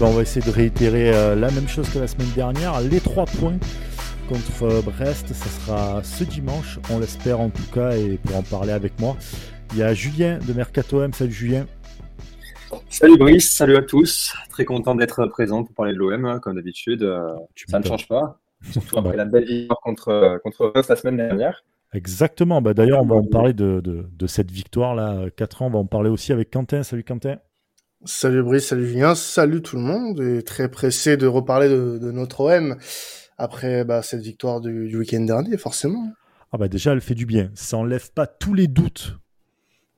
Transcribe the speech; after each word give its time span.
Ah 0.00 0.04
ben 0.04 0.12
on 0.12 0.14
va 0.14 0.22
essayer 0.22 0.40
de 0.40 0.50
réitérer 0.50 1.12
euh, 1.12 1.34
la 1.34 1.50
même 1.50 1.68
chose 1.68 1.86
que 1.90 1.98
la 1.98 2.06
semaine 2.06 2.30
dernière. 2.34 2.80
Les 2.80 3.00
trois 3.00 3.26
points 3.26 3.58
contre 4.30 4.62
euh, 4.62 4.80
Brest, 4.80 5.34
ça 5.34 5.44
sera 5.44 6.02
ce 6.02 6.24
dimanche, 6.24 6.78
on 6.90 7.00
l'espère 7.00 7.38
en 7.38 7.50
tout 7.50 7.70
cas, 7.70 7.90
et 7.90 8.16
pour 8.16 8.36
en 8.36 8.42
parler 8.42 8.72
avec 8.72 8.98
moi, 8.98 9.14
il 9.72 9.78
y 9.80 9.82
a 9.82 9.92
Julien 9.92 10.38
de 10.38 10.54
Mercato 10.54 11.02
M. 11.02 11.12
Salut 11.12 11.32
Julien. 11.32 11.66
Salut 12.88 13.18
Brice, 13.18 13.50
salut 13.50 13.76
à 13.76 13.82
tous. 13.82 14.32
Très 14.48 14.64
content 14.64 14.94
d'être 14.94 15.26
présent 15.26 15.64
pour 15.64 15.74
parler 15.74 15.92
de 15.92 15.98
l'OM, 15.98 16.24
hein, 16.24 16.38
comme 16.38 16.54
d'habitude. 16.54 17.02
Euh, 17.02 17.34
ça 17.68 17.78
ne 17.78 17.84
change 17.84 18.08
pas, 18.08 18.40
surtout 18.70 19.00
après 19.00 19.18
la 19.18 19.26
belle 19.26 19.44
victoire 19.44 19.80
contre, 19.80 20.40
contre 20.42 20.70
Brest 20.72 20.88
la 20.88 20.96
semaine 20.96 21.18
dernière. 21.18 21.62
Exactement. 21.92 22.62
Bah, 22.62 22.72
D'ailleurs, 22.72 23.02
on 23.02 23.06
va 23.06 23.16
en 23.16 23.24
parler 23.24 23.52
de, 23.52 23.80
de, 23.80 24.06
de 24.10 24.26
cette 24.26 24.50
victoire-là. 24.50 25.26
4 25.36 25.60
ans, 25.60 25.66
on 25.66 25.70
va 25.70 25.78
en 25.80 25.84
parler 25.84 26.08
aussi 26.08 26.32
avec 26.32 26.50
Quentin. 26.50 26.84
Salut 26.84 27.04
Quentin. 27.04 27.36
Salut 28.06 28.42
Brice, 28.42 28.68
salut 28.68 28.88
Julien, 28.88 29.14
salut 29.14 29.60
tout 29.60 29.76
le 29.76 29.82
monde. 29.82 30.20
Et 30.20 30.42
très 30.42 30.70
pressé 30.70 31.18
de 31.18 31.26
reparler 31.26 31.68
de, 31.68 31.98
de 31.98 32.10
notre 32.10 32.40
OM 32.40 32.76
après 33.36 33.84
bah, 33.84 34.00
cette 34.02 34.22
victoire 34.22 34.62
du, 34.62 34.88
du 34.88 34.96
week-end 34.96 35.20
dernier, 35.20 35.58
forcément. 35.58 36.10
Ah 36.50 36.56
bah 36.56 36.68
déjà, 36.68 36.92
elle 36.92 37.02
fait 37.02 37.14
du 37.14 37.26
bien. 37.26 37.50
Ça 37.54 37.76
enlève 37.76 38.10
pas 38.12 38.26
tous 38.26 38.54
les 38.54 38.68
doutes. 38.68 39.18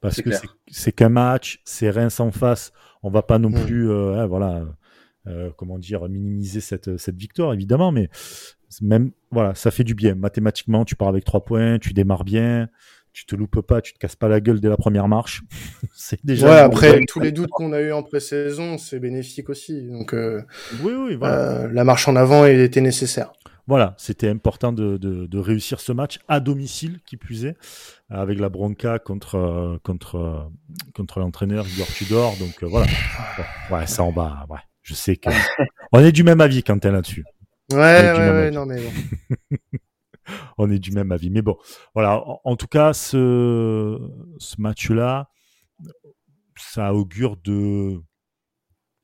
Parce 0.01 0.21
que 0.21 0.31
c'est 0.67 0.91
qu'un 0.91 1.11
match, 1.11 1.61
c'est 1.65 1.91
Reims 1.91 2.19
en 2.19 2.33
face. 2.33 2.73
On 3.05 3.11
va 3.11 3.23
pas 3.23 3.39
non 3.39 3.53
plus, 3.53 3.89
euh, 3.89 4.15
hein, 4.15 4.27
voilà, 4.27 4.65
euh, 5.29 5.51
comment 5.57 5.79
dire, 5.79 6.09
minimiser 6.09 6.61
cette, 6.61 6.97
cette 6.97 7.17
victoire, 7.17 7.55
évidemment, 7.55 7.93
mais 7.93 8.09
même, 8.81 9.13
voilà, 9.31 9.55
ça 9.55 9.71
fait 9.71 9.85
du 9.85 9.95
bien. 9.95 10.17
Mathématiquement, 10.17 10.85
tu 10.85 10.97
pars 10.97 11.09
avec 11.09 11.25
trois 11.25 11.45
points, 11.45 11.79
tu 11.79 11.93
démarres 11.93 12.25
bien, 12.25 12.69
tu 13.13 13.27
te 13.27 13.37
loupes 13.37 13.61
pas, 13.61 13.81
tu 13.81 13.93
te 13.93 13.99
casses 13.99 14.17
pas 14.17 14.29
la 14.29 14.41
gueule 14.41 14.61
dès 14.61 14.69
la 14.69 14.77
première 14.77 15.09
marche. 15.09 15.43
c'est 15.95 16.25
déjà. 16.25 16.51
Ouais, 16.51 16.59
après 16.59 17.05
tous 17.07 17.21
les 17.21 17.33
doutes 17.33 17.51
qu'on 17.51 17.73
a 17.73 17.81
eu 17.81 17.93
en 17.93 18.03
pré-saison, 18.03 18.79
c'est 18.79 18.99
bénéfique 18.99 19.51
aussi. 19.51 19.89
Donc, 19.89 20.15
euh, 20.15 20.43
oui, 20.83 20.93
oui, 20.95 21.15
voilà. 21.17 21.35
euh, 21.35 21.69
la 21.73 21.85
marche 21.85 22.09
en 22.09 22.17
avant, 22.17 22.45
elle 22.45 22.61
était 22.61 22.81
nécessaire. 22.81 23.33
Voilà, 23.69 23.95
c'était 23.97 24.29
important 24.29 24.73
de, 24.73 24.97
de, 24.97 25.27
de, 25.27 25.39
réussir 25.39 25.79
ce 25.79 25.93
match 25.93 26.19
à 26.27 26.41
domicile, 26.41 26.99
qui 27.07 27.17
plus 27.17 27.45
est, 27.45 27.57
avec 28.11 28.41
la 28.41 28.49
bronca 28.49 28.99
contre 28.99 29.79
contre 29.85 30.51
contre 30.97 31.21
l'entraîneur 31.21 31.65
Igor 31.69 31.87
Tudor. 31.87 32.37
Donc 32.39 32.61
euh, 32.65 32.67
voilà, 32.67 32.87
bon, 33.37 33.77
ouais, 33.77 33.87
ça 33.87 34.03
en 34.03 34.11
va. 34.11 34.47
Ouais, 34.51 34.59
je 34.83 34.95
sais 34.95 35.17
que 35.17 35.31
on 35.93 36.01
est 36.01 36.11
du 36.11 36.25
même 36.25 36.41
avis 36.41 36.65
quand 36.65 36.77
t'es 36.81 36.91
là-dessus. 36.91 37.25
Ouais, 37.71 37.79
ouais, 37.79 38.13
ouais, 38.13 38.51
non 38.51 38.67
mais 38.67 38.81
bon. 38.81 39.57
on 40.59 40.71
est 40.71 40.79
du 40.79 40.93
même 40.93 41.13
avis. 41.13 41.31
Mais 41.31 41.43
bon, 41.43 41.57
voilà. 41.95 42.23
En, 42.45 42.57
tout 42.57 42.67
cas, 42.67 42.93
ce, 42.93 43.99
ce 44.39 44.61
match-là, 44.61 45.31
ça 46.57 46.95
augure 46.95 47.37
de, 47.37 48.01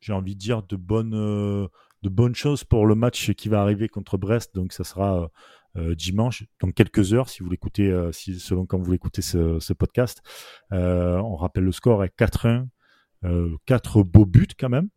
j'ai 0.00 0.12
envie 0.12 0.34
de 0.34 0.40
dire, 0.40 0.62
de 0.62 0.76
bonnes, 0.76 1.10
de 1.10 2.08
bonnes 2.08 2.34
choses 2.34 2.64
pour 2.64 2.86
le 2.86 2.94
match 2.94 3.32
qui 3.32 3.48
va 3.48 3.60
arriver 3.62 3.88
contre 3.88 4.18
Brest. 4.18 4.54
Donc, 4.54 4.72
ça 4.72 4.84
sera 4.84 5.30
euh, 5.76 5.94
dimanche, 5.94 6.44
dans 6.60 6.70
quelques 6.70 7.12
heures, 7.12 7.28
si 7.28 7.42
vous 7.42 7.50
l'écoutez, 7.50 7.90
euh, 7.90 8.10
si, 8.10 8.40
selon 8.40 8.66
quand 8.66 8.78
vous 8.78 8.90
l'écoutez 8.90 9.22
ce, 9.22 9.58
ce, 9.60 9.72
podcast. 9.72 10.22
Euh, 10.72 11.18
on 11.18 11.36
rappelle 11.36 11.64
le 11.64 11.72
score 11.72 12.04
est 12.04 12.12
4-1. 12.18 12.66
quatre 13.66 14.02
beaux 14.02 14.26
buts 14.26 14.48
quand 14.58 14.70
même. 14.70 14.88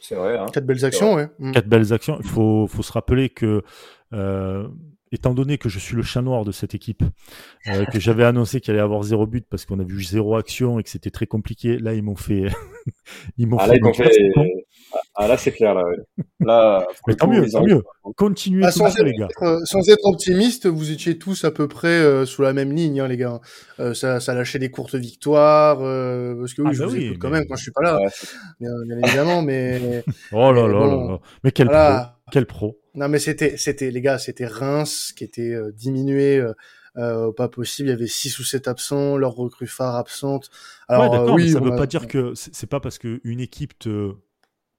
C'est 0.00 0.14
vrai. 0.14 0.38
Hein. 0.38 0.46
Quatre 0.52 0.66
belles 0.66 0.84
actions, 0.84 1.14
ouais. 1.14 1.28
Quatre 1.52 1.68
belles 1.68 1.92
actions. 1.92 2.18
Il 2.20 2.26
faut, 2.26 2.66
faut 2.68 2.82
se 2.82 2.92
rappeler 2.92 3.28
que 3.28 3.62
euh, 4.12 4.68
étant 5.12 5.34
donné 5.34 5.58
que 5.58 5.68
je 5.68 5.78
suis 5.78 5.96
le 5.96 6.02
chat 6.02 6.22
noir 6.22 6.44
de 6.44 6.52
cette 6.52 6.74
équipe, 6.74 7.02
euh, 7.68 7.84
que 7.86 8.00
j'avais 8.00 8.24
annoncé 8.24 8.60
qu'il 8.60 8.72
allait 8.72 8.82
avoir 8.82 9.02
zéro 9.02 9.26
but 9.26 9.46
parce 9.48 9.64
qu'on 9.64 9.78
a 9.80 9.84
vu 9.84 10.02
zéro 10.02 10.36
action 10.36 10.78
et 10.78 10.82
que 10.82 10.90
c'était 10.90 11.10
très 11.10 11.26
compliqué, 11.26 11.78
là 11.78 11.94
ils 11.94 12.02
m'ont 12.02 12.16
fait, 12.16 12.46
ils 13.38 13.46
m'ont 13.46 13.58
ah, 13.58 13.66
fait, 13.66 13.78
là, 13.78 13.92
fait... 13.92 14.32
Ah 15.14 15.28
là 15.28 15.36
c'est 15.36 15.52
clair 15.52 15.74
là. 15.74 15.82
là 16.40 16.86
Mais 17.06 17.14
tant 17.14 17.28
mieux, 17.28 17.48
tant 17.50 17.62
mieux. 17.62 17.82
Continuez 18.16 18.64
ah, 18.64 18.70
sans, 18.70 18.90
ça, 18.90 19.02
les 19.02 19.12
gars. 19.12 19.26
Être, 19.26 19.60
sans 19.64 19.88
être 19.88 20.04
optimiste, 20.06 20.66
vous 20.66 20.90
étiez 20.90 21.18
tous 21.18 21.44
à 21.44 21.50
peu 21.50 21.68
près 21.68 21.88
euh, 21.88 22.24
sous 22.24 22.42
la 22.42 22.52
même 22.52 22.72
ligne, 22.72 23.00
hein, 23.00 23.08
les 23.08 23.16
gars. 23.16 23.40
Euh, 23.80 23.94
ça, 23.94 24.20
ça 24.20 24.34
lâchait 24.34 24.58
des 24.58 24.70
courtes 24.70 24.94
victoires 24.94 25.78
euh, 25.82 26.34
parce 26.38 26.54
que 26.54 26.62
oui, 26.62 26.68
ah, 26.70 26.74
je 26.74 26.78
bah 26.78 26.86
vous 26.86 26.94
oui, 26.94 27.04
écoute 27.06 27.18
quand 27.18 27.30
même 27.30 27.44
quand 27.48 27.56
je 27.56 27.62
suis 27.62 27.72
pas 27.72 27.82
là, 27.82 27.98
bien, 28.60 28.70
bien, 28.86 28.98
évidemment, 29.04 29.42
mais. 29.42 30.04
oh 30.32 30.52
là 30.52 30.66
là, 30.66 30.78
bon, 30.78 31.08
là, 31.08 31.18
Mais 31.44 31.52
quel 31.52 31.66
voilà. 31.66 32.17
Quel 32.30 32.46
pro. 32.46 32.80
Non, 32.94 33.08
mais 33.08 33.18
c'était, 33.18 33.56
c'était, 33.56 33.90
les 33.90 34.00
gars, 34.00 34.18
c'était 34.18 34.46
Reims 34.46 35.12
qui 35.16 35.24
était 35.24 35.52
euh, 35.52 35.72
diminué. 35.72 36.38
Euh, 36.38 36.52
euh, 36.96 37.32
pas 37.32 37.48
possible. 37.48 37.88
Il 37.88 37.92
y 37.92 37.94
avait 37.94 38.08
six 38.08 38.38
ou 38.40 38.44
sept 38.44 38.66
absents, 38.66 39.16
leur 39.16 39.34
recrue 39.34 39.68
phare 39.68 39.94
absente. 39.94 40.50
Alors, 40.88 41.26
ouais, 41.26 41.32
oui, 41.32 41.50
ça 41.50 41.60
veut 41.60 41.72
a... 41.72 41.76
pas 41.76 41.86
dire 41.86 42.08
que 42.08 42.32
c'est 42.34 42.66
pas 42.66 42.80
parce 42.80 42.98
qu'une 42.98 43.40
équipe 43.40 43.78
te, 43.78 44.14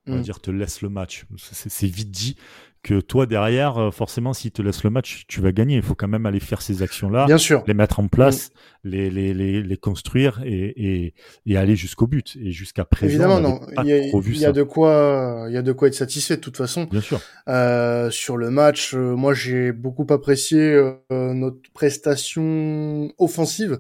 on 0.06 0.14
va 0.14 0.18
mm. 0.18 0.22
dire, 0.22 0.42
te 0.42 0.52
laisse 0.52 0.82
le 0.82 0.90
match. 0.90 1.26
C'est 1.38 1.88
vite 1.88 2.12
dit 2.12 2.36
que 2.82 3.02
toi 3.02 3.26
derrière, 3.26 3.78
euh, 3.78 3.92
forcément, 3.92 4.34
s'il 4.34 4.52
te 4.52 4.62
laisse 4.62 4.84
le 4.84 4.90
match, 4.90 5.26
tu 5.28 5.42
vas 5.42 5.52
gagner. 5.52 5.76
Il 5.76 5.82
faut 5.82 5.96
quand 5.96 6.08
même 6.08 6.26
aller 6.26 6.40
faire 6.40 6.62
ces 6.62 6.82
actions-là, 6.82 7.26
bien 7.26 7.38
sûr, 7.38 7.64
les 7.68 7.74
mettre 7.74 8.00
en 8.00 8.08
place, 8.08 8.50
mmh. 8.50 8.90
les, 8.90 9.10
les, 9.10 9.34
les, 9.34 9.62
les, 9.62 9.78
construire 9.78 10.42
et, 10.46 10.74
et, 10.78 11.14
et 11.46 11.58
aller 11.58 11.76
jusqu'au 11.76 12.08
but. 12.08 12.38
Et 12.42 12.52
jusqu'à 12.52 12.86
présent, 12.86 13.10
évidemment, 13.10 13.40
non, 13.42 13.60
il 13.84 13.90
y 13.90 13.94
a, 13.94 13.98
il 13.98 14.38
y 14.38 14.46
a 14.46 14.52
de 14.52 14.64
quoi, 14.64 15.46
il 15.48 15.54
y 15.54 15.58
a 15.58 15.62
de 15.62 15.72
quoi 15.74 15.90
être 15.90 15.94
satisfait 15.94 16.38
de 16.38 16.42
toute 16.42 16.58
façon. 16.58 16.86
Bien 16.86 17.02
sûr. 17.02 17.20
Euh, 17.48 18.10
sur 18.12 18.38
le 18.38 18.50
match, 18.50 18.94
euh, 18.94 19.16
moi 19.16 19.34
j'ai 19.34 19.72
beaucoup 19.74 20.08
apprécié 20.10 20.60
euh, 20.60 20.94
notre 21.34 21.72
prestation 21.74 23.12
offensive. 23.18 23.80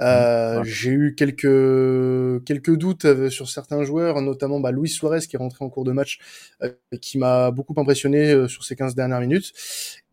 Mmh. 0.00 0.62
J'ai 0.64 0.90
eu 0.90 1.14
quelques 1.14 2.44
quelques 2.44 2.76
doutes 2.76 3.28
sur 3.28 3.48
certains 3.48 3.84
joueurs, 3.84 4.20
notamment 4.20 4.58
bah, 4.58 4.72
Luis 4.72 4.88
Suarez 4.88 5.20
qui 5.20 5.36
est 5.36 5.38
rentré 5.38 5.64
en 5.64 5.68
cours 5.68 5.84
de 5.84 5.92
match, 5.92 6.18
qui 7.00 7.18
m'a 7.18 7.50
beaucoup 7.52 7.78
impressionné 7.80 8.23
euh, 8.32 8.48
sur 8.48 8.64
ces 8.64 8.76
15 8.76 8.94
dernières 8.94 9.20
minutes. 9.20 9.52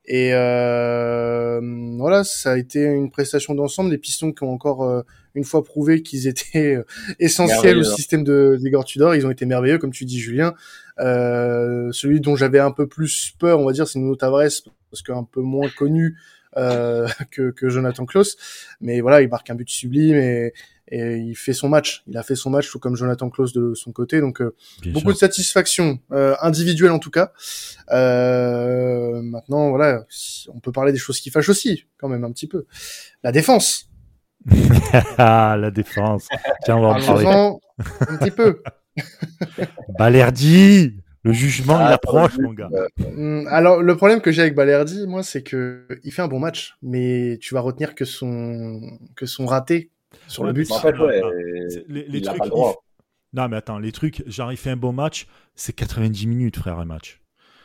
Et 0.05 0.31
euh, 0.33 1.61
voilà, 1.97 2.23
ça 2.23 2.53
a 2.53 2.57
été 2.57 2.83
une 2.83 3.11
prestation 3.11 3.53
d'ensemble. 3.53 3.91
Les 3.91 3.97
Pistons 3.97 4.31
qui 4.31 4.44
ont 4.44 4.51
encore 4.51 4.83
euh, 4.83 5.03
une 5.35 5.44
fois 5.44 5.63
prouvé 5.63 6.01
qu'ils 6.01 6.27
étaient 6.27 6.75
euh, 6.75 6.83
essentiels 7.19 7.77
au 7.77 7.83
système 7.83 8.23
de 8.23 8.57
d'Igor 8.59 8.83
Tudor. 8.83 9.16
Ils 9.16 9.25
ont 9.25 9.31
été 9.31 9.45
merveilleux, 9.45 9.77
comme 9.77 9.91
tu 9.91 10.05
dis, 10.05 10.19
Julien. 10.19 10.53
Celui 10.97 12.19
dont 12.19 12.35
j'avais 12.35 12.59
un 12.59 12.72
peu 12.72 12.88
plus 12.88 13.33
peur, 13.39 13.59
on 13.59 13.66
va 13.66 13.73
dire, 13.73 13.88
c'est 13.88 13.99
Nuno 13.99 14.16
Tavares, 14.16 14.49
parce 14.89 15.01
qu'un 15.03 15.23
peu 15.23 15.41
moins 15.41 15.69
connu 15.69 16.17
que, 16.55 17.51
que 17.51 17.69
Jonathan 17.69 18.05
Klaus. 18.05 18.35
Mais 18.81 19.01
voilà, 19.01 19.22
il 19.22 19.29
marque 19.29 19.49
un 19.49 19.55
but 19.55 19.69
sublime 19.69 20.16
et, 20.16 20.53
et 20.91 21.18
il 21.18 21.35
fait 21.35 21.53
son 21.53 21.69
match. 21.69 22.03
Il 22.07 22.18
a 22.18 22.24
fait 22.24 22.35
son 22.35 22.50
match 22.50 22.69
tout 22.69 22.79
comme 22.79 22.96
Jonathan 22.96 23.29
Klaus 23.29 23.53
de 23.53 23.74
son 23.74 23.91
côté. 23.91 24.19
Donc 24.19 24.41
euh, 24.41 24.56
beaucoup 24.88 25.00
sûr. 25.00 25.13
de 25.13 25.18
satisfaction 25.18 26.00
euh, 26.12 26.35
individuelle 26.41 26.91
en 26.91 27.00
tout 27.00 27.09
cas. 27.09 27.31
Euh, 27.91 29.22
maintenant 29.22 29.69
voilà, 29.69 30.06
on 30.53 30.59
peut 30.59 30.72
parler 30.72 30.91
des 30.91 30.97
choses 30.97 31.19
qui 31.19 31.29
fâchent 31.29 31.50
aussi 31.50 31.85
quand 31.97 32.09
même 32.09 32.24
un 32.24 32.31
petit 32.31 32.47
peu. 32.47 32.66
La 33.24 33.31
défense. 33.31 33.90
la 35.18 35.72
défense. 35.72 36.28
Tiens, 36.63 36.78
on 36.78 36.81
va 36.81 36.88
en 36.90 37.02
parler. 37.02 37.25
un 37.28 38.18
petit 38.18 38.31
peu. 38.31 38.62
Balerdi 39.97 40.94
le 41.23 41.34
jugement, 41.34 41.78
ah, 41.78 41.90
il 41.90 41.94
approche, 41.94 42.38
mon 42.40 42.52
gars. 42.52 42.69
Euh, 43.00 43.46
alors, 43.50 43.84
le 43.84 43.96
problème 43.96 44.22
que 44.22 44.31
j'ai 44.31 44.41
avec 44.41 44.56
Balerdi, 44.56 45.06
moi, 45.06 45.22
c'est 45.22 45.44
que 45.44 45.85
il 46.03 46.12
fait 46.12 46.23
un 46.23 46.28
bon 46.28 46.40
match, 46.40 46.78
mais 46.81 47.38
tu 47.40 47.53
vas 47.53 47.62
retenir 47.62 47.94
que 47.94 48.06
son 48.06 48.81
que 49.16 49.28
son 49.28 49.46
raté 49.46 49.91
sur 50.27 50.44
le 50.44 50.53
but. 50.53 50.72
En 50.72 50.79
fait, 50.79 50.97
ouais, 50.97 51.22
les, 51.88 52.07
les 52.07 52.22
trucs. 52.22 52.41
Il... 52.45 52.51
Non, 53.33 53.47
mais 53.47 53.57
attends, 53.57 53.79
les 53.79 53.91
trucs, 53.91 54.23
genre, 54.28 54.52
il 54.52 54.58
fait 54.58 54.72
un 54.72 54.78
bon 54.78 54.91
match, 54.91 55.28
c'est 55.55 55.73
90 55.73 56.28
minutes, 56.28 56.58
frère, 56.58 56.79
un 56.79 56.85
match. 56.85 57.22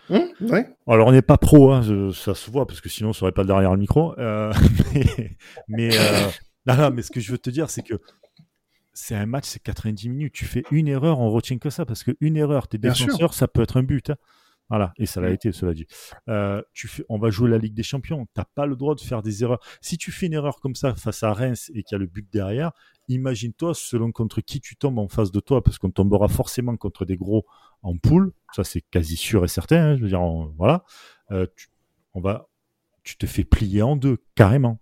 Mmh, 0.09 0.19
ouais. 0.51 0.69
Alors, 0.87 1.09
on 1.09 1.13
n'est 1.13 1.23
pas 1.23 1.39
pro, 1.39 1.73
hein, 1.73 1.83
ça 2.13 2.35
se 2.35 2.51
voit, 2.51 2.67
parce 2.67 2.81
que 2.81 2.89
sinon, 2.89 3.11
on 3.11 3.13
serait 3.13 3.33
pas 3.33 3.43
derrière 3.43 3.73
le 3.73 3.79
micro. 3.79 4.17
Euh, 4.19 4.53
mais, 4.95 5.37
mais 5.69 5.99
euh, 5.99 6.29
non, 6.67 6.77
non, 6.77 6.91
mais 6.93 7.03
ce 7.03 7.11
que 7.11 7.19
je 7.19 7.33
veux 7.33 7.39
te 7.39 7.51
dire, 7.51 7.69
c'est 7.71 7.83
que 7.83 7.95
c'est 8.93 9.17
un 9.17 9.27
match, 9.27 9.47
c'est 9.47 9.63
90 9.63 10.09
minutes. 10.09 10.33
Tu 10.33 10.45
fais 10.45 10.63
une 10.71 10.87
erreur, 10.87 11.19
on 11.19 11.31
retient 11.31 11.59
que 11.59 11.71
ça, 11.71 11.85
parce 11.85 12.05
qu'une 12.05 12.37
erreur, 12.37 12.69
tes 12.69 12.79
défenseurs, 12.79 13.35
ça 13.35 13.49
peut 13.49 13.63
être 13.63 13.77
un 13.77 13.83
but. 13.83 14.11
Hein. 14.11 14.17
Voilà, 14.69 14.93
et 14.99 15.07
ça 15.07 15.21
l'a 15.21 15.31
été, 15.31 15.53
cela 15.53 15.75
dit. 15.75 15.87
Euh, 16.29 16.61
tu 16.73 16.89
fais, 16.89 17.05
on 17.09 17.19
va 17.19 17.31
jouer 17.31 17.49
la 17.49 17.59
Ligue 17.59 17.75
des 17.75 17.85
Champions. 17.85 18.27
T'as 18.35 18.45
pas 18.45 18.67
le 18.67 18.75
droit 18.75 18.97
de 18.97 19.01
faire 19.01 19.23
des 19.23 19.45
erreurs. 19.45 19.61
Si 19.81 19.97
tu 19.97 20.11
fais 20.11 20.27
une 20.27 20.33
erreur 20.33 20.59
comme 20.61 20.75
ça 20.75 20.95
face 20.97 21.23
à 21.23 21.33
Reims 21.33 21.71
et 21.75 21.85
qu'il 21.85 21.95
y 21.95 21.97
a 21.97 21.99
le 21.99 22.07
but 22.07 22.27
derrière, 22.33 22.73
imagine-toi 23.09 23.75
selon 23.75 24.11
contre 24.11 24.41
qui 24.41 24.61
tu 24.61 24.77
tombes 24.77 24.99
en 24.99 25.09
face 25.09 25.31
de 25.31 25.39
toi, 25.39 25.63
parce 25.63 25.79
qu'on 25.79 25.91
tombera 25.91 26.27
forcément 26.27 26.77
contre 26.77 27.05
des 27.05 27.17
gros 27.17 27.47
en 27.83 27.97
poule. 27.97 28.33
Ça, 28.55 28.65
c'est 28.65 28.83
quasi 28.91 29.17
sûr 29.17 29.45
et 29.45 29.49
certain. 29.49 29.77
Hein, 29.77 29.97
je 29.97 30.03
veux 30.03 30.09
dire, 30.09 30.21
on, 30.21 30.53
voilà. 30.59 30.85
Euh, 31.31 31.47
tu, 31.57 31.69
on 32.15 32.21
va, 32.21 32.49
tu 33.05 33.17
te 33.17 33.27
fais 33.27 33.45
plier 33.45 33.83
en 33.83 33.95
deux, 33.95 34.19
carrément. 34.35 34.81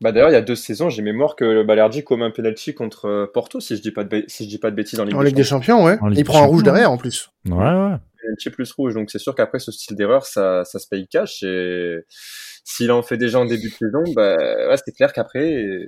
Bah 0.00 0.10
d'ailleurs, 0.10 0.30
il 0.30 0.34
y 0.34 0.36
a 0.36 0.42
deux 0.42 0.56
saisons, 0.56 0.90
j'ai 0.90 1.02
mémoire 1.02 1.36
que 1.36 1.62
Balerdi 1.62 2.02
commet 2.02 2.24
un 2.24 2.30
penalty 2.30 2.74
contre 2.74 3.06
euh, 3.06 3.26
Porto, 3.32 3.60
si 3.60 3.76
je 3.76 3.80
dis 3.80 3.92
pas 3.92 4.02
de, 4.02 4.24
si 4.26 4.44
je 4.44 4.48
dis 4.48 4.58
pas 4.58 4.70
de 4.70 4.76
bêtises 4.76 4.98
en 4.98 5.04
Ligue, 5.04 5.14
en 5.14 5.22
Ligue 5.22 5.36
des 5.36 5.44
Champions. 5.44 5.84
ouais. 5.84 5.98
il 6.12 6.24
prend 6.24 6.42
un 6.42 6.46
rouge 6.46 6.64
derrière 6.64 6.90
en 6.90 6.98
plus. 6.98 7.30
Ouais, 7.48 7.54
ouais. 7.54 7.96
Penalty 8.24 8.50
plus 8.50 8.72
rouge, 8.72 8.94
donc 8.94 9.10
c'est 9.10 9.18
sûr 9.18 9.34
qu'après 9.34 9.58
ce 9.58 9.70
style 9.70 9.96
d'erreur, 9.96 10.24
ça, 10.26 10.64
ça 10.64 10.78
se 10.78 10.88
paye 10.88 11.06
cash. 11.06 11.42
Et 11.42 11.98
s'il 12.64 12.90
en 12.90 13.02
fait 13.02 13.16
déjà 13.16 13.38
en 13.38 13.44
début 13.44 13.68
de 13.68 13.74
saison, 13.74 14.02
bah 14.14 14.36
ouais, 14.36 14.76
c'est 14.84 14.92
clair 14.92 15.12
qu'après, 15.12 15.86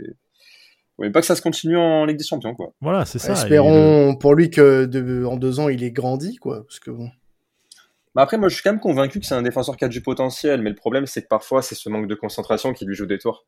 Oui, 0.99 1.11
pas 1.11 1.21
que 1.21 1.27
ça 1.27 1.37
se 1.37 1.43
continue 1.43 1.77
en 1.77 2.07
Ligue 2.07 2.17
des 2.17 2.25
Champions, 2.25 2.55
quoi. 2.55 2.73
Voilà, 2.81 3.05
c'est 3.05 3.19
ça. 3.19 3.33
Espérons 3.33 4.17
pour 4.17 4.35
lui 4.35 4.51
que 4.51 4.87
de, 4.87 5.25
en 5.25 5.37
deux 5.37 5.61
ans, 5.61 5.69
il 5.69 5.83
est 5.83 5.91
grandi, 5.91 6.37
quoi. 6.37 6.65
Parce 6.65 6.79
que 6.79 6.91
bon. 6.91 7.11
Bah 8.15 8.23
après, 8.23 8.39
moi, 8.39 8.49
je 8.49 8.55
suis 8.55 8.63
quand 8.63 8.73
même 8.73 8.81
convaincu 8.81 9.21
que 9.21 9.27
c'est 9.27 9.35
un 9.35 9.43
défenseur 9.43 9.77
qui 9.77 9.85
a 9.85 9.89
du 9.89 10.01
potentiel, 10.01 10.63
mais 10.63 10.71
le 10.71 10.77
problème, 10.77 11.07
c'est 11.07 11.21
que 11.21 11.29
parfois, 11.29 11.61
c'est 11.61 11.75
ce 11.75 11.91
manque 11.91 12.09
de 12.09 12.15
concentration 12.15 12.73
qui 12.73 12.87
lui 12.87 12.95
joue 12.95 13.05
des 13.05 13.19
tours 13.19 13.47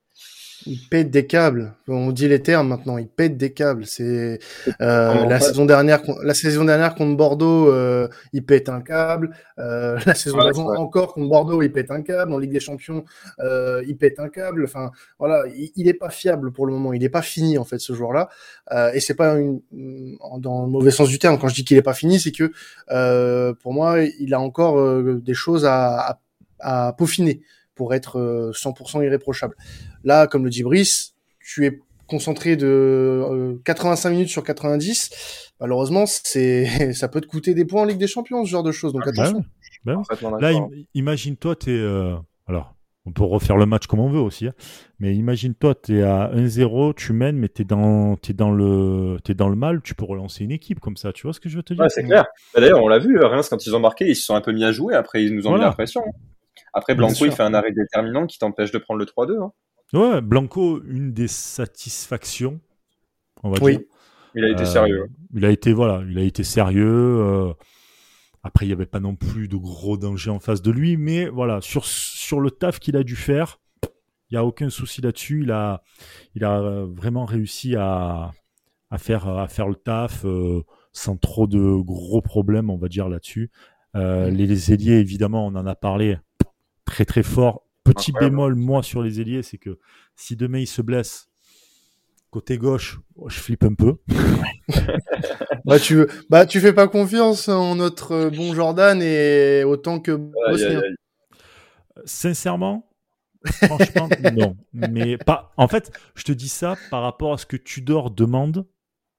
il 0.66 0.78
pète 0.90 1.10
des 1.10 1.26
câbles. 1.26 1.74
On 1.86 2.10
dit 2.12 2.28
les 2.28 2.42
termes 2.42 2.68
maintenant. 2.68 2.98
Il 2.98 3.08
pète 3.08 3.36
des 3.36 3.52
câbles. 3.52 3.86
C'est 3.86 4.38
euh, 4.80 5.24
la 5.26 5.40
saison 5.40 5.64
dernière, 5.64 6.02
la 6.22 6.34
saison 6.34 6.64
dernière 6.64 6.94
contre 6.94 7.16
Bordeaux, 7.16 7.68
euh, 7.68 8.08
il 8.32 8.44
pète 8.44 8.68
un 8.68 8.80
câble. 8.80 9.30
Euh, 9.58 9.98
la 10.06 10.14
saison 10.14 10.38
d'avant 10.38 10.74
encore 10.76 11.14
contre 11.14 11.28
Bordeaux, 11.28 11.62
il 11.62 11.72
pète 11.72 11.90
un 11.90 12.02
câble. 12.02 12.32
En 12.32 12.38
Ligue 12.38 12.52
des 12.52 12.60
Champions, 12.60 13.04
euh, 13.40 13.82
il 13.86 13.96
pète 13.96 14.18
un 14.18 14.28
câble. 14.28 14.64
Enfin, 14.64 14.90
voilà, 15.18 15.44
il, 15.54 15.84
n'est 15.84 15.94
pas 15.94 16.10
fiable 16.10 16.52
pour 16.52 16.66
le 16.66 16.72
moment. 16.72 16.92
Il 16.92 17.00
n'est 17.00 17.08
pas 17.08 17.22
fini 17.22 17.58
en 17.58 17.64
fait 17.64 17.78
ce 17.78 17.92
joueur-là. 17.92 18.28
Euh, 18.72 18.92
et 18.92 19.00
c'est 19.00 19.14
pas 19.14 19.38
une, 19.38 19.60
dans 20.38 20.64
le 20.64 20.70
mauvais 20.70 20.90
sens 20.90 21.08
du 21.08 21.18
terme. 21.18 21.38
Quand 21.38 21.48
je 21.48 21.54
dis 21.54 21.64
qu'il 21.64 21.76
est 21.76 21.82
pas 21.82 21.94
fini, 21.94 22.18
c'est 22.18 22.32
que 22.32 22.52
euh, 22.90 23.54
pour 23.54 23.72
moi, 23.72 24.02
il 24.02 24.34
a 24.34 24.40
encore 24.40 25.02
des 25.02 25.34
choses 25.34 25.64
à, 25.64 26.18
à, 26.60 26.88
à 26.88 26.92
peaufiner 26.92 27.42
pour 27.74 27.94
être 27.94 28.50
100% 28.52 29.04
irréprochable. 29.04 29.54
Là, 30.04 30.26
comme 30.26 30.44
le 30.44 30.50
dit 30.50 30.62
Brice, 30.62 31.14
tu 31.40 31.66
es 31.66 31.80
concentré 32.06 32.56
de 32.56 33.60
85 33.64 34.08
euh, 34.08 34.12
minutes 34.12 34.28
sur 34.28 34.42
90. 34.42 35.50
Malheureusement, 35.60 36.04
c'est 36.06 36.66
ça 36.94 37.08
peut 37.08 37.20
te 37.20 37.26
coûter 37.26 37.54
des 37.54 37.64
points 37.64 37.82
en 37.82 37.84
Ligue 37.84 37.98
des 37.98 38.06
Champions, 38.06 38.44
ce 38.44 38.50
genre 38.50 38.62
de 38.62 38.72
choses. 38.72 38.92
Donc 38.92 39.02
ah, 39.06 39.10
attention. 39.10 39.44
Ben 39.84 40.02
Là, 40.40 40.52
imagine-toi, 40.94 41.56
tu 41.56 41.70
es. 41.70 41.78
Euh, 41.78 42.16
alors, 42.46 42.74
on 43.06 43.12
peut 43.12 43.24
refaire 43.24 43.56
le 43.56 43.64
match 43.64 43.86
comme 43.86 44.00
on 44.00 44.10
veut 44.10 44.20
aussi. 44.20 44.48
Hein. 44.48 44.54
Mais 44.98 45.14
imagine-toi, 45.14 45.74
tu 45.76 45.98
es 45.98 46.02
à 46.02 46.30
1-0, 46.34 46.94
tu 46.94 47.12
mènes, 47.12 47.38
mais 47.38 47.48
tu 47.48 47.62
es, 47.62 47.64
dans, 47.64 48.16
es, 48.28 48.32
dans 48.32 48.50
le, 48.50 49.18
es 49.26 49.34
dans 49.34 49.48
le 49.48 49.56
mal, 49.56 49.80
tu 49.82 49.94
peux 49.94 50.04
relancer 50.04 50.44
une 50.44 50.50
équipe 50.50 50.80
comme 50.80 50.96
ça. 50.96 51.12
Tu 51.12 51.22
vois 51.22 51.32
ce 51.32 51.40
que 51.40 51.48
je 51.48 51.56
veux 51.56 51.62
te 51.62 51.72
dire? 51.72 51.82
Ouais, 51.82 51.88
c'est 51.88 52.04
clair. 52.04 52.26
Bah, 52.54 52.60
d'ailleurs, 52.60 52.82
on 52.82 52.88
l'a 52.88 52.98
vu, 52.98 53.18
Reims, 53.18 53.48
quand 53.48 53.64
ils 53.64 53.74
ont 53.74 53.80
marqué, 53.80 54.06
ils 54.08 54.16
se 54.16 54.24
sont 54.24 54.34
un 54.34 54.40
peu 54.40 54.52
mis 54.52 54.64
à 54.64 54.72
jouer. 54.72 54.94
Après, 54.94 55.22
ils 55.22 55.34
nous 55.34 55.46
ont 55.46 55.54
mis 55.54 55.60
la 55.60 55.72
pression. 55.72 56.02
Après, 56.74 56.94
Blanco, 56.94 57.24
il 57.24 57.32
fait 57.32 57.42
un 57.42 57.54
arrêt 57.54 57.72
déterminant 57.72 58.26
qui 58.26 58.38
t'empêche 58.38 58.72
de 58.72 58.78
prendre 58.78 58.98
le 58.98 59.06
3-2. 59.06 59.42
Hein. 59.42 59.52
Ouais, 59.94 60.20
Blanco, 60.20 60.82
une 60.84 61.12
des 61.12 61.28
satisfactions, 61.28 62.60
on 63.42 63.50
va 63.50 63.58
oui. 63.62 63.78
dire. 63.78 63.86
Il 64.34 64.44
a 64.44 64.50
été 64.50 64.66
sérieux. 64.66 65.02
Euh, 65.02 65.08
il 65.34 65.44
a 65.44 65.50
été 65.50 65.72
voilà, 65.72 66.04
il 66.08 66.18
a 66.18 66.22
été 66.22 66.44
sérieux. 66.44 66.84
Euh, 67.20 67.52
après, 68.42 68.66
il 68.66 68.68
n'y 68.68 68.74
avait 68.74 68.86
pas 68.86 69.00
non 69.00 69.16
plus 69.16 69.48
de 69.48 69.56
gros 69.56 69.96
dangers 69.96 70.30
en 70.30 70.40
face 70.40 70.60
de 70.60 70.70
lui, 70.70 70.96
mais 70.96 71.28
voilà, 71.28 71.60
sur 71.62 71.86
sur 71.86 72.40
le 72.40 72.50
taf 72.50 72.78
qu'il 72.78 72.96
a 72.96 73.02
dû 73.02 73.16
faire, 73.16 73.60
il 74.30 74.34
n'y 74.34 74.36
a 74.36 74.44
aucun 74.44 74.68
souci 74.68 75.00
là-dessus. 75.00 75.42
Il 75.44 75.52
a 75.52 75.82
il 76.34 76.44
a 76.44 76.84
vraiment 76.84 77.24
réussi 77.24 77.74
à 77.74 78.32
à 78.90 78.98
faire 78.98 79.26
à 79.26 79.48
faire 79.48 79.68
le 79.68 79.74
taf 79.74 80.24
euh, 80.26 80.62
sans 80.92 81.16
trop 81.16 81.46
de 81.46 81.80
gros 81.80 82.20
problèmes, 82.20 82.68
on 82.68 82.78
va 82.78 82.88
dire 82.88 83.08
là-dessus. 83.08 83.50
Les, 83.94 84.30
les 84.30 84.72
ailiers, 84.72 84.98
évidemment, 84.98 85.46
on 85.46 85.56
en 85.56 85.66
a 85.66 85.74
parlé 85.74 86.18
très 86.84 87.04
très 87.04 87.24
fort 87.24 87.67
Petit 87.88 88.12
bémol, 88.12 88.54
moi, 88.54 88.82
sur 88.82 89.02
les 89.02 89.20
ailiers, 89.20 89.42
c'est 89.42 89.58
que 89.58 89.78
si 90.16 90.36
demain 90.36 90.58
il 90.58 90.66
se 90.66 90.82
blesse, 90.82 91.28
côté 92.30 92.58
gauche, 92.58 92.98
je 93.26 93.38
flippe 93.38 93.64
un 93.64 93.74
peu. 93.74 93.96
bah, 95.64 95.78
tu, 95.78 96.06
bah, 96.28 96.46
tu 96.46 96.60
fais 96.60 96.72
pas 96.72 96.88
confiance 96.88 97.48
en 97.48 97.76
notre 97.76 98.12
euh, 98.12 98.30
bon 98.30 98.54
Jordan 98.54 99.00
et 99.02 99.64
autant 99.64 100.00
que 100.00 100.18
Sincèrement, 102.04 102.88
franchement, 103.44 104.08
non. 104.34 104.56
Mais 104.72 105.18
pas. 105.18 105.52
En 105.56 105.68
fait, 105.68 105.90
je 106.14 106.24
te 106.24 106.32
dis 106.32 106.48
ça 106.48 106.76
par 106.90 107.02
rapport 107.02 107.32
à 107.32 107.38
ce 107.38 107.46
que 107.46 107.56
Tudor 107.56 108.10
demande. 108.10 108.66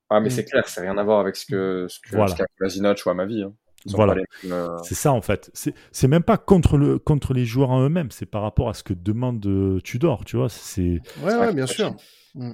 Ah, 0.10 0.20
mais 0.20 0.30
c'est 0.30 0.46
clair, 0.46 0.68
c'est 0.68 0.82
rien 0.82 0.98
à 0.98 1.04
voir 1.04 1.20
avec 1.20 1.36
ce 1.36 1.46
que, 1.46 1.86
ce 1.88 2.00
que 2.00 2.16
voilà. 2.16 2.34
ou 2.34 3.10
à 3.10 3.14
ma 3.14 3.26
vie. 3.26 3.44
Hein. 3.44 3.54
Voilà. 3.86 4.16
Euh, 4.46 4.78
c'est 4.84 4.96
ça 4.96 5.12
en 5.12 5.22
fait. 5.22 5.52
C'est 5.54 6.08
même 6.08 6.24
pas 6.24 6.38
contre, 6.38 6.78
le, 6.78 7.00
contre 7.00 7.34
les 7.34 7.46
joueurs 7.46 7.72
en 7.72 7.84
eux-mêmes, 7.84 8.12
c'est 8.12 8.26
par 8.26 8.42
rapport 8.42 8.70
à 8.70 8.74
ce 8.74 8.84
que 8.84 8.94
demande 8.94 9.46
euh, 9.46 9.80
Tudor, 9.82 10.26
tu 10.26 10.38
vois. 10.38 10.50
C'est. 10.50 11.02
Ouais, 11.24 11.36
ouais, 11.36 11.54
bien 11.54 11.66
sûr. 11.66 11.96
Mm. 12.36 12.54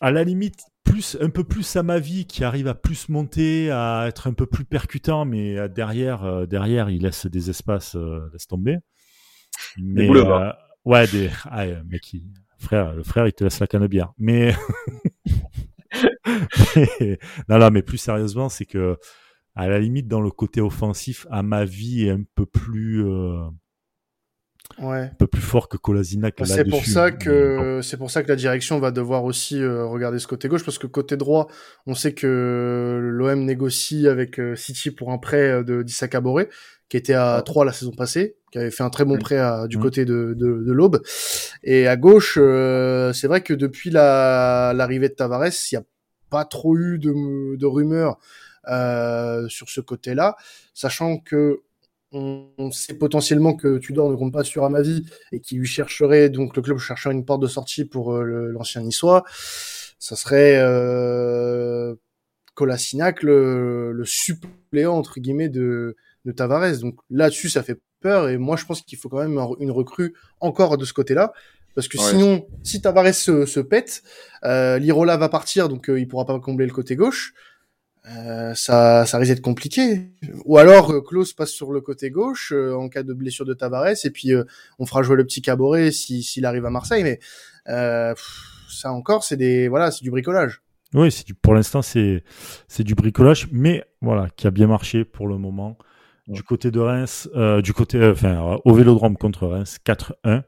À 0.00 0.10
la 0.10 0.24
limite, 0.24 0.60
plus, 0.82 1.16
un 1.20 1.30
peu 1.30 1.44
plus 1.44 1.76
à 1.76 1.82
ma 1.82 1.98
vie, 1.98 2.26
qui 2.26 2.44
arrive 2.44 2.66
à 2.66 2.74
plus 2.74 3.08
monter, 3.08 3.70
à 3.70 4.06
être 4.08 4.26
un 4.26 4.32
peu 4.32 4.46
plus 4.46 4.64
percutant, 4.64 5.24
mais 5.24 5.56
euh, 5.56 5.68
derrière, 5.68 6.46
derrière, 6.46 6.90
il 6.90 7.02
laisse 7.02 7.26
des 7.26 7.50
espaces, 7.50 7.96
laisse 8.32 8.46
tomber. 8.46 8.78
Mais, 9.78 10.08
ouais, 10.84 11.06
des, 11.06 11.30
ah, 11.44 11.66
mec, 11.88 12.16
frère, 12.58 12.92
le 12.92 13.04
frère, 13.04 13.26
il 13.26 13.32
te 13.32 13.44
laisse 13.44 13.60
la 13.60 13.68
canne 13.68 13.82
de 13.82 13.86
bière. 13.86 14.12
Mais, 14.18 14.52
non, 17.48 17.58
non, 17.58 17.70
mais 17.70 17.82
plus 17.82 17.98
sérieusement, 17.98 18.48
c'est 18.48 18.66
que 18.66 18.98
à 19.56 19.68
la 19.68 19.78
limite 19.78 20.08
dans 20.08 20.20
le 20.20 20.30
côté 20.30 20.60
offensif, 20.60 21.26
à 21.30 21.42
ma 21.42 21.64
vie, 21.64 22.06
est 22.06 22.10
un 22.10 22.22
peu 22.34 22.44
plus 22.44 23.04
euh, 23.06 23.44
ouais. 24.80 25.02
un 25.02 25.16
peu 25.16 25.28
plus 25.28 25.40
fort 25.40 25.68
que 25.68 25.76
Kolasinac. 25.76 26.34
Bah, 26.38 26.44
c'est 26.44 26.64
pour 26.64 26.84
ça 26.84 27.12
que 27.12 27.80
c'est 27.82 27.96
pour 27.96 28.10
ça 28.10 28.22
que 28.24 28.28
la 28.28 28.36
direction 28.36 28.80
va 28.80 28.90
devoir 28.90 29.24
aussi 29.24 29.62
euh, 29.62 29.86
regarder 29.86 30.18
ce 30.18 30.26
côté 30.26 30.48
gauche 30.48 30.64
parce 30.64 30.78
que 30.78 30.88
côté 30.88 31.16
droit, 31.16 31.46
on 31.86 31.94
sait 31.94 32.14
que 32.14 32.98
l'OM 33.00 33.44
négocie 33.44 34.08
avec 34.08 34.40
euh, 34.40 34.56
City 34.56 34.90
pour 34.90 35.12
un 35.12 35.18
prêt 35.18 35.62
de 35.62 35.82
d'Issa 35.82 36.08
Boré 36.20 36.48
qui 36.88 36.96
était 36.96 37.14
à 37.14 37.40
3 37.44 37.64
la 37.64 37.72
saison 37.72 37.92
passée, 37.92 38.36
qui 38.52 38.58
avait 38.58 38.70
fait 38.70 38.82
un 38.82 38.90
très 38.90 39.04
bon 39.04 39.18
prêt 39.18 39.40
du 39.68 39.78
côté 39.78 40.04
de, 40.04 40.34
de, 40.36 40.62
de 40.62 40.72
l'Aube. 40.72 41.00
Et 41.62 41.88
à 41.88 41.96
gauche, 41.96 42.34
c'est 42.34 43.26
vrai 43.26 43.40
que 43.40 43.54
depuis 43.54 43.90
l'arrivée 43.90 45.08
de 45.08 45.14
Tavares, 45.14 45.46
il 45.46 45.74
n'y 45.74 45.78
a 45.78 45.84
pas 46.28 46.44
trop 46.44 46.76
eu 46.76 46.98
de, 46.98 47.56
de 47.56 47.66
rumeurs 47.66 48.18
euh, 48.68 49.48
sur 49.48 49.68
ce 49.68 49.80
côté-là, 49.80 50.36
sachant 50.72 51.18
que 51.18 51.62
on, 52.12 52.70
sait 52.70 52.94
potentiellement 52.94 53.54
que 53.54 53.78
Tudor 53.78 54.08
ne 54.08 54.14
compte 54.14 54.32
pas 54.32 54.44
sur 54.44 54.64
Amavi 54.64 55.04
et 55.32 55.40
qu'il 55.40 55.58
lui 55.58 55.66
chercherait, 55.66 56.28
donc 56.28 56.54
le 56.54 56.62
club 56.62 56.78
chercherait 56.78 57.12
une 57.12 57.24
porte 57.24 57.42
de 57.42 57.48
sortie 57.48 57.84
pour 57.84 58.14
euh, 58.14 58.50
l'ancien 58.52 58.82
niçois. 58.82 59.24
Ça 59.98 60.14
serait 60.14 60.58
euh, 60.58 61.96
Colasinac, 62.54 63.24
le, 63.24 63.90
le, 63.90 64.04
suppléant 64.04 64.96
entre 64.96 65.18
guillemets 65.18 65.48
de, 65.48 65.96
de 66.24 66.32
Tavares. 66.32 66.78
Donc 66.78 67.00
là-dessus, 67.10 67.48
ça 67.48 67.64
fait 67.64 67.80
peur 68.00 68.28
et 68.28 68.38
moi 68.38 68.56
je 68.56 68.64
pense 68.64 68.82
qu'il 68.82 68.96
faut 68.96 69.08
quand 69.08 69.26
même 69.26 69.40
une 69.58 69.72
recrue 69.72 70.14
encore 70.38 70.78
de 70.78 70.84
ce 70.84 70.92
côté-là. 70.92 71.32
Parce 71.74 71.88
que 71.88 71.98
sinon, 71.98 72.46
si 72.62 72.80
Tavares 72.80 73.14
se, 73.14 73.46
se 73.46 73.60
pète, 73.60 74.02
euh, 74.44 74.78
Lirola 74.78 75.16
va 75.16 75.28
partir, 75.28 75.68
donc 75.68 75.90
euh, 75.90 75.98
il 75.98 76.06
pourra 76.06 76.24
pas 76.24 76.38
combler 76.38 76.66
le 76.66 76.72
côté 76.72 76.94
gauche. 76.94 77.34
Euh, 78.06 78.52
ça, 78.54 79.06
ça 79.06 79.18
risque 79.18 79.32
d'être 79.32 79.40
compliqué. 79.40 80.10
Ou 80.44 80.58
alors 80.58 80.90
euh, 80.90 81.00
Klaus 81.00 81.32
passe 81.32 81.50
sur 81.50 81.72
le 81.72 81.80
côté 81.80 82.10
gauche 82.10 82.52
euh, 82.52 82.74
en 82.74 82.88
cas 82.90 83.02
de 83.02 83.14
blessure 83.14 83.46
de 83.46 83.54
Tavares 83.54 84.04
et 84.04 84.10
puis 84.10 84.32
on 84.78 84.84
fera 84.84 85.02
jouer 85.02 85.16
le 85.16 85.24
petit 85.24 85.40
Caboret 85.40 85.90
s'il 85.90 86.44
arrive 86.44 86.66
à 86.66 86.70
Marseille. 86.70 87.02
Mais 87.02 87.20
ça 87.66 88.92
encore, 88.92 89.24
c'est 89.24 89.36
des 89.36 89.68
voilà, 89.68 89.90
c'est 89.90 90.02
du 90.02 90.10
bricolage. 90.10 90.60
Oui, 90.92 91.10
c'est 91.10 91.26
du, 91.26 91.34
pour 91.34 91.54
l'instant 91.54 91.82
c'est 91.82 92.22
c'est 92.68 92.84
du 92.84 92.94
bricolage, 92.94 93.48
mais 93.50 93.84
voilà, 94.00 94.28
qui 94.36 94.46
a 94.46 94.50
bien 94.50 94.66
marché 94.66 95.04
pour 95.04 95.26
le 95.26 95.38
moment. 95.38 95.78
Du 96.26 96.42
côté 96.42 96.70
de 96.70 96.80
Reims, 96.80 97.28
du 97.62 97.74
côté, 97.74 98.02
enfin, 98.02 98.58
au 98.64 98.72
Vélodrome 98.72 99.14
contre 99.14 99.46
Reims, 99.46 99.78
4-1. 99.84 100.42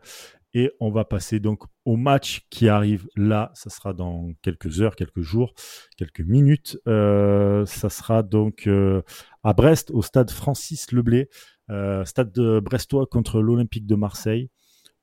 Et 0.58 0.72
on 0.80 0.90
va 0.90 1.04
passer 1.04 1.38
donc 1.38 1.64
au 1.84 1.96
match 1.96 2.46
qui 2.48 2.70
arrive 2.70 3.06
là. 3.14 3.50
Ça 3.52 3.68
sera 3.68 3.92
dans 3.92 4.30
quelques 4.40 4.80
heures, 4.80 4.96
quelques 4.96 5.20
jours, 5.20 5.52
quelques 5.98 6.22
minutes. 6.22 6.78
Euh, 6.88 7.66
ça 7.66 7.90
sera 7.90 8.22
donc 8.22 8.66
euh, 8.66 9.02
à 9.44 9.52
Brest, 9.52 9.90
au 9.90 10.00
stade 10.00 10.30
Francis 10.30 10.92
Leblé, 10.92 11.28
euh, 11.68 12.06
stade 12.06 12.32
de 12.32 12.58
Brestois 12.60 13.04
contre 13.04 13.42
l'Olympique 13.42 13.84
de 13.84 13.96
Marseille. 13.96 14.48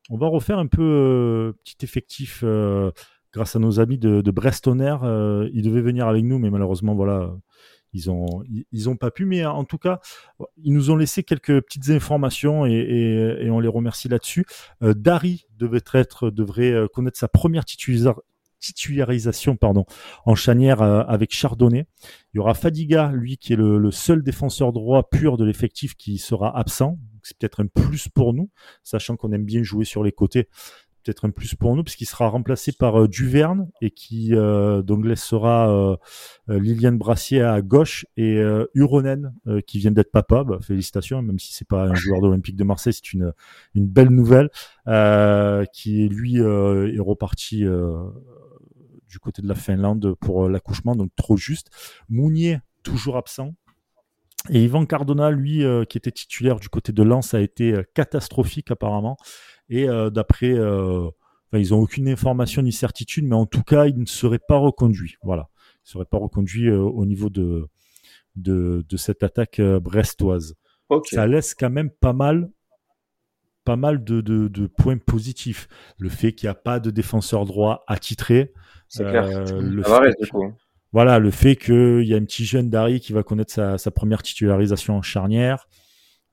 On 0.10 0.18
va 0.18 0.26
refaire 0.26 0.58
un 0.58 0.66
peu 0.66 1.54
petit 1.64 1.86
effectif 1.86 2.44
grâce 3.32 3.56
à 3.56 3.60
nos 3.60 3.80
amis 3.80 4.00
de, 4.00 4.22
de 4.22 4.32
Brestonner. 4.32 4.98
ils 5.54 5.62
devaient 5.62 5.82
venir 5.82 6.08
avec 6.08 6.24
nous, 6.24 6.40
mais 6.40 6.50
malheureusement, 6.50 6.96
voilà, 6.96 7.32
ils 7.94 8.10
ont 8.10 8.44
ils, 8.72 8.90
ont 8.90 8.96
pas 8.96 9.12
pu, 9.12 9.26
mais 9.26 9.46
en 9.46 9.64
tout 9.64 9.78
cas, 9.78 10.00
ils 10.58 10.74
nous 10.74 10.90
ont 10.92 10.96
laissé 10.96 11.24
quelques 11.24 11.62
petites 11.62 11.90
informations 11.90 12.66
et, 12.66 12.74
et, 13.42 13.50
on 13.50 13.60
les 13.60 13.68
remercie 13.68 14.10
là-dessus. 14.10 14.46
Euh, 14.82 14.94
Dari 14.94 15.46
devait 15.58 15.82
être 15.94 16.30
devrait 16.30 16.72
euh, 16.72 16.88
connaître 16.88 17.18
sa 17.18 17.28
première 17.28 17.66
titularisation 18.60 19.56
pardon, 19.56 19.86
en 20.26 20.36
chanière 20.36 20.82
euh, 20.82 21.04
avec 21.08 21.32
Chardonnay. 21.34 21.86
Il 22.34 22.38
y 22.38 22.40
aura 22.40 22.54
Fadiga, 22.54 23.12
lui, 23.14 23.38
qui 23.38 23.54
est 23.54 23.58
le, 23.58 23.78
le 23.78 23.92
seul 23.92 24.24
défenseur 24.24 24.74
droit 24.74 25.10
pur 25.10 25.38
de 25.38 25.46
l'effectif 25.46 25.96
qui 25.96 26.18
sera 26.18 26.58
absent. 26.58 26.98
C'est 27.22 27.38
peut-être 27.38 27.62
un 27.62 27.68
plus 27.68 28.10
pour 28.10 28.34
nous, 28.34 28.50
sachant 28.84 29.16
qu'on 29.16 29.32
aime 29.32 29.46
bien 29.46 29.64
jouer 29.64 29.86
sur 29.86 30.04
les 30.04 30.12
côtés 30.12 30.50
peut-être 31.04 31.26
un 31.26 31.30
plus 31.30 31.56
pour 31.56 31.76
nous, 31.76 31.84
puisqu'il 31.84 32.06
sera 32.06 32.28
remplacé 32.28 32.72
par 32.72 33.02
euh, 33.02 33.08
Duverne 33.08 33.70
et 33.82 33.92
qui 33.92 34.34
euh, 34.34 34.82
donc 34.82 35.06
laissera 35.06 35.70
euh, 35.70 35.98
Liliane 36.48 36.98
Brassier 36.98 37.42
à 37.42 37.62
gauche 37.62 38.06
et 38.18 38.42
Uronen 38.74 39.34
qui 39.68 39.80
vient 39.80 39.92
d'être 39.92 40.12
papa. 40.12 40.44
Bah, 40.44 40.60
félicitations, 40.62 41.22
même 41.22 41.40
si 41.40 41.54
c'est 41.54 41.68
pas 41.68 41.84
un 41.84 41.94
joueur 41.94 42.22
d'Olympique 42.22 42.56
de 42.56 42.64
Marseille, 42.64 42.94
c'est 42.94 43.14
une, 43.14 43.34
une 43.76 43.88
belle 43.88 44.10
nouvelle. 44.10 44.50
qui 45.74 46.10
lui 46.10 46.38
est 46.38 47.00
reparti 47.00 47.66
du 49.10 49.20
côté 49.20 49.42
de 49.42 49.48
la 49.48 49.56
Finlande 49.56 50.16
pour 50.20 50.50
l'accouchement, 50.50 50.96
donc 50.96 51.12
trop 51.16 51.38
juste. 51.38 51.70
Mounier, 52.10 52.60
toujours 52.84 53.18
absent. 53.18 53.54
Et 54.50 54.64
Ivan 54.64 54.86
Cardona, 54.86 55.32
lui, 55.32 55.64
qui 55.90 55.98
était 55.98 56.12
titulaire 56.12 56.60
du 56.60 56.70
côté 56.70 56.92
de 56.92 57.04
Lens, 57.04 57.34
a 57.34 57.42
été 57.42 57.74
catastrophique 57.94 58.72
apparemment. 58.72 59.18
Et 59.70 59.88
d'après, 60.12 60.50
ils 61.54 61.70
n'ont 61.70 61.80
aucune 61.80 62.08
information 62.10 62.62
ni 62.62 62.72
certitude, 62.72 63.26
mais 63.26 63.36
en 63.36 63.46
tout 63.46 63.64
cas, 63.64 63.86
il 63.86 63.98
ne 63.98 64.06
serait 64.06 64.40
pas 64.40 64.58
reconduit. 64.58 65.16
Voilà, 65.24 65.50
il 65.58 65.88
ne 65.88 65.92
serait 65.92 66.06
pas 66.06 66.18
reconduit 66.18 66.70
au 66.72 67.06
niveau 67.06 67.30
de, 67.30 67.68
de, 68.36 68.98
cette 68.98 69.24
attaque 69.24 69.62
brestoise. 69.62 70.56
Ça 71.06 71.28
laisse 71.28 71.56
quand 71.56 71.70
même 71.70 71.90
pas 71.90 72.14
mal 72.14 72.50
pas 73.64 73.76
mal 73.78 74.04
de, 74.04 74.22
de, 74.22 74.68
points 74.68 74.98
positifs. 74.98 75.68
Le 75.98 76.10
fait 76.10 76.34
qu'il 76.34 76.48
n'y 76.48 76.52
a 76.52 76.56
pas 76.56 76.80
de 76.80 76.92
défenseur 76.92 77.46
droit 77.46 77.84
attitré. 77.88 78.54
C'est 78.90 79.06
clair. 79.06 79.28
Le 79.56 79.82
voilà, 80.92 81.18
le 81.18 81.32
fait 81.32 81.56
qu'il 81.56 82.04
y 82.04 82.14
a 82.14 82.18
un 82.18 82.24
petit 82.24 82.46
jeune 82.46 82.70
Dari 82.70 83.00
qui 83.00 83.14
va 83.14 83.24
connaître 83.24 83.52
sa, 83.52 83.80
sa 83.80 83.90
première 83.90 84.22
titularisation 84.22 84.96
en 84.96 85.02
charnière. 85.02 85.68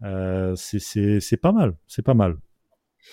Euh, 0.03 0.55
c'est 0.57 1.41
pas 1.41 1.53
mal. 1.53 1.77
C'est 1.87 2.03
pas 2.03 2.13
mal. 2.13 2.37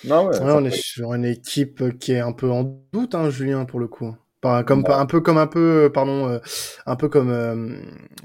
Non, 0.04 0.26
ouais, 0.26 0.38
on 0.40 0.64
est 0.64 0.76
sur 0.76 1.12
une 1.14 1.24
équipe 1.24 1.98
qui 1.98 2.12
est 2.12 2.20
un 2.20 2.32
peu 2.32 2.50
en 2.50 2.64
doute, 2.92 3.14
hein, 3.14 3.30
Julien, 3.30 3.64
pour 3.64 3.80
le 3.80 3.88
coup. 3.88 4.14
comme, 4.40 4.84
un 4.88 5.06
peu 5.06 5.20
comme 5.20 5.38
un 5.38 5.46
peu, 5.46 5.90
pardon, 5.92 6.28
euh, 6.28 6.38
un 6.86 6.96
peu 6.96 7.08
comme, 7.08 7.30
euh, 7.30 7.80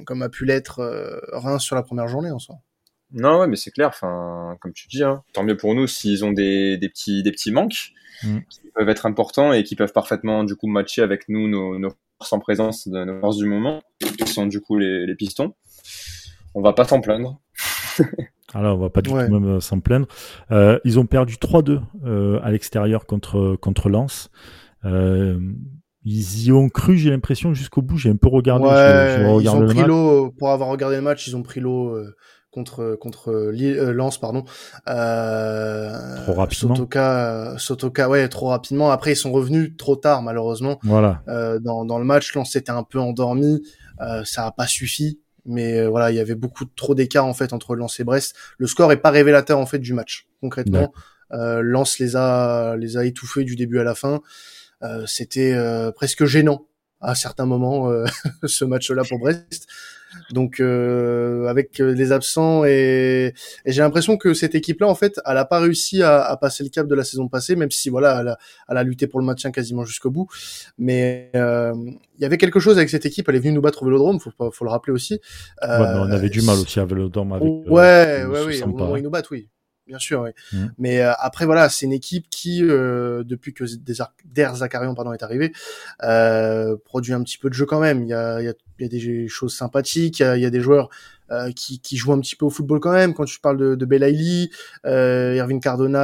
comme 0.05 0.21
a 0.21 0.29
pu 0.29 0.45
l'être 0.45 0.79
euh, 0.79 1.19
Reims 1.31 1.63
sur 1.63 1.75
la 1.75 1.83
première 1.83 2.07
journée 2.07 2.31
en 2.31 2.39
soi. 2.39 2.55
Non, 3.11 3.39
ouais, 3.39 3.47
mais 3.47 3.55
c'est 3.55 3.71
clair. 3.71 3.89
Enfin, 3.89 4.55
comme 4.61 4.73
tu 4.73 4.87
dis, 4.87 5.03
hein, 5.03 5.23
tant 5.33 5.43
mieux 5.43 5.57
pour 5.57 5.75
nous 5.75 5.87
s'ils 5.87 6.23
ont 6.25 6.31
des, 6.31 6.77
des, 6.77 6.89
petits, 6.89 7.23
des 7.23 7.31
petits 7.31 7.51
manques 7.51 7.91
mm. 8.23 8.39
qui 8.49 8.61
peuvent 8.73 8.89
être 8.89 9.05
importants 9.05 9.53
et 9.53 9.63
qui 9.63 9.75
peuvent 9.75 9.93
parfaitement 9.93 10.43
du 10.43 10.55
coup 10.55 10.67
matcher 10.67 11.01
avec 11.01 11.29
nous 11.29 11.47
nos, 11.47 11.77
nos 11.77 11.91
forces 12.17 12.33
en 12.33 12.39
présence 12.39 12.87
de 12.87 13.03
nos 13.03 13.19
forces 13.19 13.37
du 13.37 13.45
moment, 13.45 13.81
qui 13.99 14.27
sont 14.27 14.47
du 14.47 14.61
coup 14.61 14.77
les, 14.77 15.05
les 15.05 15.15
pistons. 15.15 15.55
On 16.55 16.61
va 16.61 16.73
pas 16.73 16.85
s'en 16.85 17.01
plaindre. 17.01 17.39
Alors, 18.53 18.77
on 18.77 18.81
va 18.81 18.89
pas 18.89 19.01
du 19.01 19.09
tout 19.09 19.15
même 19.15 19.45
euh, 19.45 19.59
s'en 19.59 19.79
plaindre. 19.79 20.07
Euh, 20.51 20.79
ils 20.85 20.99
ont 20.99 21.05
perdu 21.05 21.35
3-2 21.35 21.79
euh, 22.05 22.39
à 22.43 22.51
l'extérieur 22.51 23.05
contre 23.05 23.55
contre 23.59 23.89
Lens. 23.89 24.29
Euh, 24.85 25.39
ils 26.05 26.45
y 26.45 26.51
ont 26.51 26.67
cru, 26.69 26.97
j'ai 26.97 27.09
l'impression, 27.09 27.53
jusqu'au 27.53 27.81
bout. 27.81 27.97
J'ai 27.97 28.09
un 28.09 28.17
peu 28.17 28.27
regardé. 28.27 28.65
Ouais, 28.65 29.41
ils 29.41 29.49
ont 29.49 29.65
pris 29.65 29.83
l'eau 29.83 30.31
pour 30.37 30.51
avoir 30.51 30.69
regardé 30.69 30.97
le 30.97 31.01
match. 31.01 31.27
Ils 31.27 31.35
ont 31.35 31.43
pris 31.43 31.61
l'eau 31.61 31.95
euh, 31.95 32.13
contre 32.53 32.95
contre 32.99 33.31
euh, 33.31 33.93
Lens 33.93 34.19
pardon 34.19 34.43
euh, 34.87 36.23
trop 36.23 36.33
rapidement 36.33 36.75
Sotoka 36.75 37.55
Sotoka 37.57 38.09
ouais 38.09 38.27
trop 38.29 38.47
rapidement 38.49 38.91
après 38.91 39.13
ils 39.13 39.17
sont 39.17 39.31
revenus 39.31 39.75
trop 39.77 39.95
tard 39.95 40.21
malheureusement 40.21 40.79
voilà 40.83 41.23
euh, 41.27 41.59
dans 41.59 41.83
dans 41.83 41.97
le 41.97 42.05
match 42.05 42.33
Lens 42.35 42.51
s'était 42.51 42.71
un 42.71 42.83
peu 42.83 42.99
endormi 42.99 43.63
euh, 44.01 44.23
ça 44.23 44.45
a 44.45 44.51
pas 44.51 44.67
suffi 44.67 45.19
mais 45.45 45.79
euh, 45.79 45.89
voilà 45.89 46.11
il 46.11 46.15
y 46.15 46.19
avait 46.19 46.35
beaucoup 46.35 46.65
trop 46.65 46.95
d'écart 46.95 47.25
en 47.25 47.33
fait 47.33 47.53
entre 47.53 47.75
Lens 47.75 47.99
et 47.99 48.03
Brest. 48.03 48.35
Le 48.57 48.67
score 48.67 48.91
est 48.91 48.97
pas 48.97 49.11
révélateur 49.11 49.59
en 49.59 49.65
fait 49.65 49.79
du 49.79 49.93
match 49.93 50.27
concrètement. 50.41 50.93
Euh, 51.31 51.61
Lens 51.61 51.99
les 51.99 52.15
a 52.15 52.75
les 52.77 52.97
a 52.97 53.05
étouffés 53.05 53.43
du 53.43 53.55
début 53.55 53.79
à 53.79 53.83
la 53.83 53.95
fin. 53.95 54.21
C'était 55.05 55.55
presque 55.95 56.25
gênant 56.25 56.67
à 56.99 57.15
certains 57.15 57.45
moments 57.45 57.89
ce 58.43 58.65
match 58.65 58.91
là 58.91 59.03
pour 59.07 59.17
Brest 59.17 59.65
donc 60.31 60.59
euh, 60.59 61.47
avec 61.47 61.79
euh, 61.79 61.93
les 61.93 62.11
absents 62.11 62.65
et, 62.65 63.33
et 63.65 63.71
j'ai 63.71 63.81
l'impression 63.81 64.17
que 64.17 64.33
cette 64.33 64.55
équipe-là, 64.55 64.87
en 64.87 64.95
fait, 64.95 65.19
elle 65.25 65.37
a 65.37 65.45
pas 65.45 65.59
réussi 65.59 66.01
à, 66.01 66.21
à, 66.21 66.37
passer 66.37 66.63
le 66.63 66.69
cap 66.69 66.87
de 66.87 66.95
la 66.95 67.03
saison 67.03 67.27
passée, 67.27 67.55
même 67.55 67.71
si 67.71 67.89
voilà, 67.89 68.21
elle 68.21 68.27
a, 68.29 68.37
elle 68.69 68.77
a 68.77 68.83
lutté 68.83 69.07
pour 69.07 69.19
le 69.19 69.25
maintien 69.25 69.51
quasiment 69.51 69.85
jusqu'au 69.85 70.11
bout. 70.11 70.27
Mais 70.77 71.31
euh, 71.35 71.73
il 72.17 72.21
y 72.21 72.25
avait 72.25 72.37
quelque 72.37 72.59
chose 72.59 72.77
avec 72.77 72.89
cette 72.89 73.05
équipe. 73.05 73.27
Elle 73.29 73.35
est 73.35 73.39
venue 73.39 73.53
nous 73.53 73.61
battre 73.61 73.83
au 73.83 73.85
Vélodrome, 73.85 74.19
faut 74.19 74.31
faut 74.51 74.65
le 74.65 74.71
rappeler 74.71 74.93
aussi. 74.93 75.19
Euh, 75.63 75.79
ouais, 75.79 76.07
on 76.07 76.11
avait 76.11 76.29
du 76.29 76.41
mal 76.41 76.57
aussi 76.57 76.79
à 76.79 76.85
Vélodrome 76.85 77.33
avec. 77.33 77.47
Ouais, 77.67 78.25
ouais, 78.25 78.45
oui. 78.45 78.61
Au 78.63 78.67
moment 78.67 78.91
où 78.91 78.97
ils 78.97 79.03
nous 79.03 79.09
battent, 79.09 79.31
oui 79.31 79.49
bien 79.87 79.99
sûr. 79.99 80.21
Oui. 80.21 80.29
Mmh. 80.51 80.65
Mais 80.77 81.01
euh, 81.01 81.11
après 81.19 81.45
voilà, 81.45 81.69
c'est 81.69 81.85
une 81.85 81.93
équipe 81.93 82.29
qui, 82.29 82.63
euh, 82.63 83.23
depuis 83.23 83.53
que 83.53 83.63
Der 84.25 84.55
Zakarian 84.55 84.95
pardon 84.95 85.13
est 85.13 85.23
arrivé, 85.23 85.51
euh, 86.03 86.75
produit 86.85 87.13
un 87.13 87.23
petit 87.23 87.37
peu 87.37 87.49
de 87.49 87.53
jeu 87.53 87.65
quand 87.65 87.79
même. 87.79 88.03
Il 88.03 88.09
y 88.09 88.13
a, 88.13 88.41
il 88.41 88.45
y 88.45 88.49
a, 88.49 88.53
il 88.79 88.83
y 88.83 88.85
a 88.85 88.87
des 88.89 89.27
choses 89.27 89.55
sympathiques, 89.55 90.19
il 90.19 90.23
y 90.23 90.25
a, 90.25 90.37
il 90.37 90.43
y 90.43 90.45
a 90.45 90.49
des 90.49 90.61
joueurs 90.61 90.89
euh, 91.31 91.51
qui, 91.51 91.79
qui 91.79 91.97
jouent 91.97 92.13
un 92.13 92.19
petit 92.19 92.35
peu 92.35 92.45
au 92.45 92.49
football 92.49 92.79
quand 92.79 92.91
même. 92.91 93.13
Quand 93.13 93.25
tu 93.25 93.39
parles 93.39 93.57
de, 93.57 93.75
de 93.75 93.85
Belaïli, 93.85 94.51
euh, 94.85 95.35
Irvin 95.35 95.59
Cardona. 95.59 96.01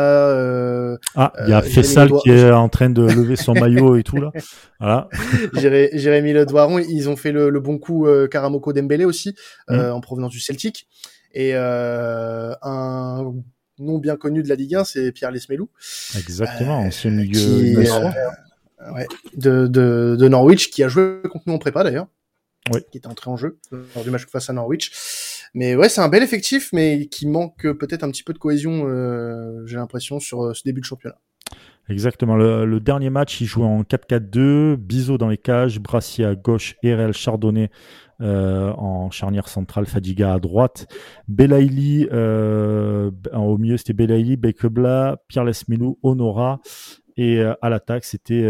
ah, 1.15 1.33
il 1.45 1.49
y 1.49 1.53
a 1.53 1.61
Fessal 1.61 2.11
qui 2.23 2.31
est 2.31 2.51
en 2.51 2.69
train 2.69 2.89
de 2.89 3.03
lever 3.03 3.35
son 3.35 3.53
maillot 3.53 3.95
et 3.95 4.03
tout 4.03 4.17
là. 4.17 4.31
Voilà. 4.79 5.09
Jérémy 5.53 6.31
Le 6.31 6.45
Doiron, 6.45 6.79
ils 6.79 7.09
ont 7.09 7.17
fait 7.17 7.33
le, 7.33 7.49
le 7.49 7.59
bon 7.59 7.77
coup 7.79 8.07
Karamoko 8.31 8.71
Dembélé 8.71 9.03
aussi 9.03 9.35
mmh. 9.67 9.77
en 9.77 9.99
provenance 9.99 10.31
du 10.31 10.39
Celtic 10.39 10.87
et 11.33 11.53
un 11.53 13.33
non 13.79 13.97
bien 13.97 14.17
connu 14.17 14.43
de 14.43 14.49
la 14.49 14.55
Ligue 14.55 14.75
1, 14.75 14.83
c'est 14.83 15.11
Pierre 15.11 15.31
Lesmelou. 15.31 15.69
Exactement, 16.17 16.79
ancien 16.79 17.11
milieu 17.11 17.31
qui, 17.31 17.75
euh, 17.77 18.93
ouais, 18.93 19.07
de, 19.35 19.67
de, 19.67 20.15
de, 20.17 20.27
Norwich, 20.27 20.69
qui 20.69 20.83
a 20.83 20.87
joué 20.87 21.21
contre 21.29 21.45
nous 21.47 21.53
en 21.53 21.57
prépa 21.57 21.83
d'ailleurs. 21.83 22.07
Oui. 22.73 22.81
Qui 22.91 22.97
était 22.97 23.07
entré 23.07 23.31
en 23.31 23.37
jeu 23.37 23.57
lors 23.71 24.03
du 24.03 24.11
match 24.11 24.25
face 24.27 24.49
à 24.49 24.53
Norwich. 24.53 24.91
Mais 25.53 25.75
ouais, 25.75 25.89
c'est 25.89 26.01
un 26.01 26.09
bel 26.09 26.21
effectif, 26.21 26.69
mais 26.73 27.07
qui 27.07 27.25
manque 27.25 27.61
peut-être 27.61 28.03
un 28.03 28.11
petit 28.11 28.23
peu 28.23 28.33
de 28.33 28.37
cohésion, 28.37 28.83
euh, 28.87 29.65
j'ai 29.65 29.77
l'impression, 29.77 30.19
sur 30.19 30.43
euh, 30.43 30.53
ce 30.53 30.61
début 30.63 30.81
de 30.81 30.85
championnat. 30.85 31.17
Exactement. 31.89 32.35
Le, 32.35 32.65
le, 32.65 32.79
dernier 32.79 33.09
match, 33.09 33.41
il 33.41 33.47
jouait 33.47 33.65
en 33.65 33.81
4-4-2, 33.81 34.75
Bizot 34.75 35.17
dans 35.17 35.29
les 35.29 35.39
cages, 35.39 35.79
Brassier 35.79 36.25
à 36.25 36.35
gauche, 36.35 36.75
Erel 36.83 37.13
Chardonnay 37.13 37.71
euh, 38.21 38.73
en 38.73 39.09
charnière 39.11 39.47
centrale, 39.47 39.85
Fadiga 39.85 40.33
à 40.33 40.39
droite, 40.39 40.87
Belaïli 41.29 42.05
euh, 42.11 43.11
au 43.33 43.57
milieu 43.57 43.77
c'était 43.77 43.93
Belaïli, 43.93 44.35
Bekebla, 44.35 45.23
Pierre 45.29 45.45
Lesmelou, 45.45 45.97
Honora 46.03 46.59
et 47.15 47.37
euh, 47.39 47.53
à 47.61 47.69
l'attaque 47.69 48.03
c'était 48.03 48.43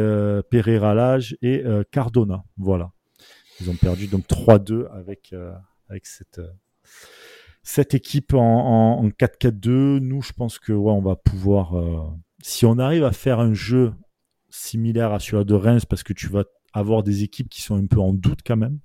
Pereira 0.49 0.95
Lage 0.95 1.37
et 1.43 1.63
Cardona. 1.91 2.43
Voilà. 2.57 2.91
Ils 3.61 3.69
ont 3.69 3.75
perdu 3.75 4.07
donc 4.07 4.25
3-2 4.27 4.87
avec 4.91 5.35
avec 5.87 6.07
cette 7.61 7.93
équipe 7.93 8.33
en, 8.33 8.39
en, 8.39 9.05
en 9.05 9.09
4-4-2. 9.09 9.99
Nous, 9.99 10.23
je 10.23 10.33
pense 10.33 10.57
que 10.57 10.73
ouais, 10.73 10.91
on 10.91 11.01
va 11.01 11.15
pouvoir 11.15 11.73
si 12.41 12.65
on 12.65 12.79
arrive 12.79 13.03
à 13.03 13.11
faire 13.11 13.39
un 13.39 13.53
jeu 13.53 13.93
similaire 14.49 15.13
à 15.13 15.19
celui 15.19 15.45
de 15.45 15.53
Reims 15.53 15.85
parce 15.85 16.01
que 16.01 16.13
tu 16.13 16.27
vas 16.27 16.45
avoir 16.73 17.03
des 17.03 17.23
équipes 17.23 17.49
qui 17.49 17.61
sont 17.61 17.75
un 17.75 17.85
peu 17.85 17.99
en 17.99 18.13
doute 18.13 18.39
quand 18.43 18.57
même 18.57 18.79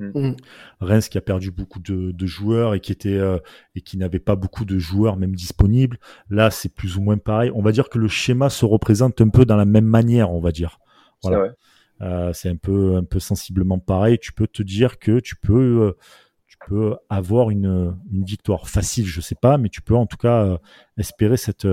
Mm. 0.00 0.28
Mm. 0.28 0.36
Reims 0.80 1.08
qui 1.08 1.18
a 1.18 1.20
perdu 1.20 1.50
beaucoup 1.50 1.78
de, 1.78 2.10
de 2.10 2.26
joueurs 2.26 2.74
et 2.74 2.80
qui 2.80 2.90
était 2.90 3.18
euh, 3.18 3.38
et 3.74 3.82
qui 3.82 3.98
n'avait 3.98 4.18
pas 4.18 4.34
beaucoup 4.34 4.64
de 4.64 4.78
joueurs 4.78 5.16
même 5.16 5.34
disponibles. 5.34 5.98
Là, 6.30 6.50
c'est 6.50 6.74
plus 6.74 6.96
ou 6.96 7.02
moins 7.02 7.18
pareil. 7.18 7.50
On 7.54 7.62
va 7.62 7.72
dire 7.72 7.90
que 7.90 7.98
le 7.98 8.08
schéma 8.08 8.48
se 8.48 8.64
représente 8.64 9.20
un 9.20 9.28
peu 9.28 9.44
dans 9.44 9.56
la 9.56 9.66
même 9.66 9.84
manière, 9.84 10.32
on 10.32 10.40
va 10.40 10.52
dire. 10.52 10.78
Voilà. 11.22 11.52
Euh, 12.00 12.32
c'est 12.32 12.48
un 12.48 12.56
peu 12.56 12.96
un 12.96 13.04
peu 13.04 13.20
sensiblement 13.20 13.78
pareil. 13.78 14.18
Tu 14.18 14.32
peux 14.32 14.46
te 14.46 14.62
dire 14.62 14.98
que 14.98 15.20
tu 15.20 15.36
peux 15.36 15.82
euh, 15.82 15.92
tu 16.46 16.56
peux 16.66 16.96
avoir 17.10 17.50
une, 17.50 17.94
une 18.10 18.24
victoire 18.24 18.68
facile, 18.68 19.06
je 19.06 19.20
sais 19.20 19.34
pas, 19.34 19.58
mais 19.58 19.68
tu 19.68 19.82
peux 19.82 19.94
en 19.94 20.06
tout 20.06 20.16
cas 20.16 20.44
euh, 20.44 20.58
espérer 20.96 21.36
cette 21.36 21.68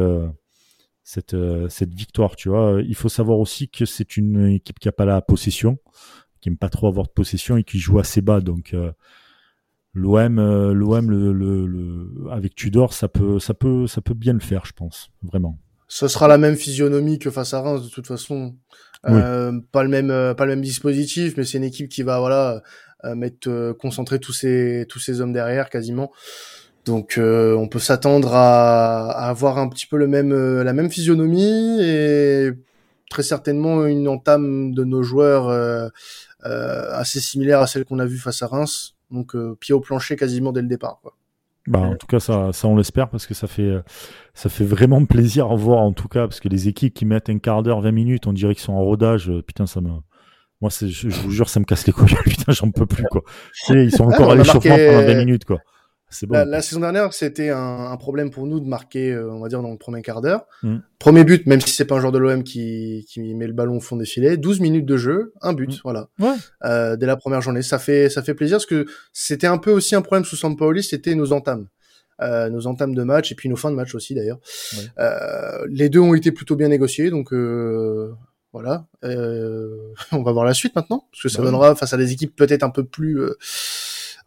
cette 1.04 1.36
cette 1.70 1.94
victoire. 1.94 2.36
Tu 2.36 2.50
vois, 2.50 2.82
il 2.86 2.96
faut 2.96 3.08
savoir 3.10 3.40
aussi 3.40 3.70
que 3.70 3.86
c'est 3.86 4.18
une 4.18 4.48
équipe 4.48 4.80
qui 4.80 4.90
a 4.90 4.92
pas 4.92 5.06
la 5.06 5.22
possession 5.22 5.78
qui 6.40 6.50
aime 6.50 6.58
pas 6.58 6.70
trop 6.70 6.88
avoir 6.88 7.08
de 7.08 7.12
possession 7.12 7.58
et 7.58 7.64
qui 7.64 7.80
joue 7.80 8.00
assez 8.00 8.22
bas. 8.22 8.42
Donc 8.42 8.74
euh, 8.74 8.92
l'OM, 9.94 10.40
euh, 10.40 10.74
l'OM, 10.74 11.10
le, 11.10 11.34
le, 11.34 12.32
avec 12.32 12.56
Tudor, 12.56 12.94
ça 12.94 13.08
peut, 13.08 13.40
ça 13.40 13.54
peut, 13.54 13.88
ça 13.88 14.02
peut 14.02 14.14
bien 14.14 14.34
le 14.34 14.40
faire, 14.40 14.66
je 14.66 14.74
pense, 14.74 15.10
vraiment. 15.22 15.58
Ce 15.88 16.08
sera 16.08 16.28
la 16.28 16.38
même 16.38 16.56
physionomie 16.56 17.18
que 17.18 17.32
face 17.32 17.54
à 17.54 17.62
Reims 17.62 17.84
de 17.84 17.90
toute 17.90 18.08
façon. 18.08 18.56
Euh, 19.08 19.54
pas 19.72 19.84
le 19.84 19.90
même, 19.90 20.08
pas 20.36 20.46
le 20.46 20.56
même 20.56 20.62
dispositif, 20.62 21.36
mais 21.38 21.46
c'est 21.46 21.60
une 21.60 21.64
équipe 21.64 21.88
qui 21.88 22.04
va 22.04 22.20
voilà 22.20 22.62
mettre 23.16 23.74
concentrer 23.74 24.20
tous 24.20 24.34
ces 24.34 24.86
tous 24.90 25.00
ces 25.00 25.22
hommes 25.22 25.32
derrière 25.32 25.70
quasiment. 25.70 26.12
Donc 26.84 27.18
on 27.18 27.68
peut 27.70 27.80
s'attendre 27.80 28.34
à, 28.34 29.12
à, 29.12 29.30
avoir 29.30 29.60
un 29.60 29.70
petit 29.70 29.86
peu 29.86 29.98
le 29.98 30.08
même 30.08 30.34
la 30.34 30.74
même 30.74 30.90
physionomie 30.90 31.80
et 31.80 32.52
très 33.10 33.24
certainement 33.24 33.86
une 33.86 34.08
entame 34.08 34.74
de 34.74 34.84
nos 34.84 35.04
joueurs 35.04 35.48
euh, 35.48 35.88
euh, 35.88 35.90
assez 36.94 37.20
similaire 37.20 37.62
à 37.62 37.68
celle 37.68 37.86
qu'on 37.86 38.00
a 38.00 38.06
vue 38.06 38.18
face 38.18 38.42
à 38.42 38.48
Reims. 38.48 38.96
Donc 39.12 39.36
euh, 39.36 39.56
pied 39.60 39.74
au 39.74 39.80
plancher 39.80 40.16
quasiment 40.16 40.52
dès 40.52 40.62
le 40.62 40.68
départ. 40.68 41.00
Quoi. 41.02 41.14
Bah, 41.68 41.80
en 41.80 41.96
tout 41.96 42.08
cas, 42.08 42.20
ça, 42.20 42.52
ça 42.54 42.68
on 42.68 42.78
l'espère 42.78 43.10
parce 43.10 43.28
que 43.28 43.34
ça 43.34 43.48
fait, 43.48 43.74
ça 44.34 44.50
fait 44.50 44.64
vraiment 44.64 45.04
plaisir 45.06 45.52
à 45.52 45.56
voir 45.56 45.80
en 45.80 45.92
tout 45.92 46.08
cas 46.08 46.28
parce 46.28 46.40
que 46.40 46.48
les 46.48 46.70
équipes 46.70 46.94
qui 46.94 47.06
mettent 47.06 47.30
un 47.30 47.40
quart 47.40 47.62
d'heure, 47.62 47.82
20 47.82 47.92
minutes, 47.92 48.28
on 48.28 48.34
dirait 48.34 48.56
qu'ils 48.56 48.64
sont 48.64 48.74
en 48.74 48.84
rodage. 48.84 49.32
Putain, 49.46 49.66
ça 49.66 49.82
me, 49.82 49.90
moi, 50.62 50.72
je, 50.72 50.88
je, 50.88 51.10
vous 51.10 51.32
jure, 51.32 51.50
ça 51.50 51.60
me 51.60 51.66
casse 51.66 51.86
les 51.86 51.94
couilles. 51.94 52.16
Putain, 52.26 52.52
j'en 52.52 52.72
peux 52.72 52.86
plus 52.86 53.04
quoi. 53.12 53.22
ils 53.70 53.92
sont 53.92 54.06
encore 54.06 54.32
à 54.32 54.36
l'échauffement 54.36 54.76
pendant 54.76 55.06
20 55.06 55.16
minutes 55.16 55.46
quoi. 55.46 55.60
La, 56.30 56.62
saison 56.62 56.80
dernière, 56.82 57.12
c'était 57.14 57.50
un, 57.50 57.96
problème 57.98 58.30
pour 58.30 58.48
nous 58.48 58.62
de 58.62 58.68
marquer, 58.68 59.12
euh, 59.12 59.30
on 59.30 59.42
va 59.42 59.50
dire, 59.50 59.62
dans 59.62 59.72
le 59.72 59.78
premier 59.78 60.02
quart 60.02 60.22
d'heure. 60.22 60.46
Mm. 60.64 60.78
Premier 61.00 61.24
but, 61.26 61.46
même 61.48 61.60
si 61.60 61.72
c'est 61.72 61.86
pas 61.86 61.96
un 61.96 62.00
joueur 62.00 62.14
de 62.14 62.18
l'OM 62.18 62.44
qui, 62.44 63.06
qui 63.10 63.36
met 63.36 63.46
le 63.46 63.54
ballon 63.54 63.78
au 63.78 63.80
fond 63.82 63.98
des 63.98 64.06
filets, 64.06 64.38
12 64.38 64.62
minutes 64.62 64.86
de 64.86 64.96
jeu, 64.96 65.34
un 65.42 65.52
but, 65.52 65.70
mm. 65.72 65.80
voilà. 65.84 66.08
Euh, 66.64 66.96
dès 66.96 67.06
la 67.06 67.18
première 67.18 67.42
journée, 67.42 67.62
ça 67.62 67.78
fait 67.78 68.10
ça 68.10 68.24
fait 68.24 68.34
plaisir 68.34 68.56
parce 68.56 68.66
que 68.66 68.86
c'était 69.12 69.48
un 69.48 69.58
peu 69.58 69.72
aussi 69.72 69.96
un 69.96 70.02
problème 70.02 70.24
sous 70.24 70.38
Sampaoli, 70.38 70.82
c'était 70.82 71.14
nos 71.14 71.34
entames. 71.34 71.68
Euh, 72.22 72.50
nos 72.50 72.66
entames 72.66 72.96
de 72.96 73.04
match 73.04 73.32
et 73.32 73.36
puis 73.36 73.48
nos 73.48 73.58
fins 73.58 73.70
de 73.70 73.76
match 73.76 73.94
aussi 73.94 74.16
d'ailleurs. 74.16 74.40
les 75.70 75.90
deux 75.90 76.00
ont 76.00 76.14
été 76.14 76.32
plutôt 76.32 76.56
bien 76.56 76.70
négociés, 76.70 77.10
donc 77.10 77.34
voilà. 78.54 78.88
on 79.04 80.24
va 80.24 80.32
voir 80.32 80.46
la 80.46 80.54
suite 80.54 80.74
maintenant, 80.74 81.06
parce 81.12 81.24
que 81.24 81.30
ça 81.30 81.40
bah 81.40 81.46
donnera 81.46 81.76
face 81.76 81.92
à 81.92 81.98
des 81.98 82.14
équipes 82.14 82.34
peut-être 82.36 82.64
un 82.64 82.70
peu 82.70 82.86
plus 82.86 83.20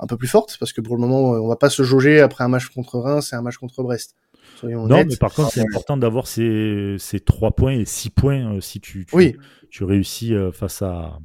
un 0.00 0.07
peu 0.07 0.16
plus 0.16 0.28
forte, 0.28 0.57
parce 0.59 0.73
que 0.73 0.80
pour 0.80 0.97
le 0.97 1.00
moment, 1.00 1.30
on 1.30 1.49
va 1.49 1.57
pas 1.57 1.71
se 1.71 1.83
jauger 1.83 2.21
après 2.21 2.42
un 2.42 2.49
match 2.49 2.69
contre 2.69 2.99
Reims 2.99 3.33
et 3.33 3.37
un 3.37 3.42
match 3.42 3.59
contre 3.59 3.83
Brest. 3.83 4.16
non, 4.62 4.87
mais 4.88 5.16
par 5.16 5.33
contre, 5.33 5.52
c'est 5.52 5.61
important 5.61 5.97
d'avoir 5.97 6.26
ces, 6.26 6.97
ces 6.99 7.21
3 7.21 7.52
points 7.52 7.73
et 7.73 7.85
6 7.85 8.11
points 8.11 8.54
euh, 8.54 8.61
si 8.61 8.80
tu, 8.80 9.04
tu, 9.04 9.14
oui. 9.14 9.37
tu 9.71 9.85
réussis 9.85 10.35
euh, 10.35 10.52
face 10.52 10.83
à, 10.83 11.19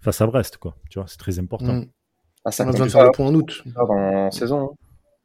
face 0.00 0.20
à 0.20 0.26
Brest, 0.26 0.56
quoi. 0.56 0.76
Tu 0.90 0.98
vois, 0.98 1.06
c'est 1.08 1.18
très 1.18 1.38
important. 1.38 1.74
Mm. 1.74 1.86
Ah, 2.44 2.50
ça 2.50 2.64
on 2.64 2.68
a 2.68 2.72
besoin 2.72 2.86
de 2.86 2.90
faire 2.90 3.04
le 3.04 3.12
point 3.12 3.26
en 3.26 3.34
août. 3.34 3.62
En 3.76 4.30
saison. 4.32 4.72
Hein. 4.72 4.76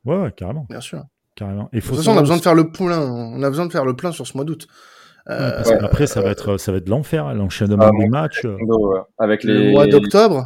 Ouais, 0.06 0.18
ouais, 0.18 0.32
carrément. 0.32 0.68
Bien 0.70 0.82
sûr. 0.82 1.04
Carrément. 1.36 1.70
Et 1.74 1.80
de 1.80 1.86
toute 1.86 1.96
façon, 1.96 2.12
on 2.12 2.18
a 2.18 2.22
besoin 2.22 2.38
de 2.38 2.42
faire 2.42 2.56
le 2.56 2.72
plein. 2.72 3.02
On 3.02 3.42
a 3.42 3.50
besoin 3.50 3.66
de 3.66 3.72
faire 3.72 3.86
le 3.86 3.96
plein 3.96 4.12
sur 4.12 4.28
ce 4.28 4.38
mois 4.38 4.46
d'août. 4.46 4.68
Euh, 5.30 5.62
après, 5.82 6.08
ça 6.08 6.22
va 6.22 6.30
être, 6.30 6.58
ça 6.58 6.72
va 6.72 6.78
être 6.78 6.88
l'enfer, 6.88 7.34
l'enchaînement 7.34 7.90
ah, 7.90 7.92
des 8.00 8.08
matchs. 8.08 8.46
Avec 9.18 9.44
les... 9.44 9.66
Le 9.66 9.72
mois 9.72 9.88
d'octobre. 9.88 10.46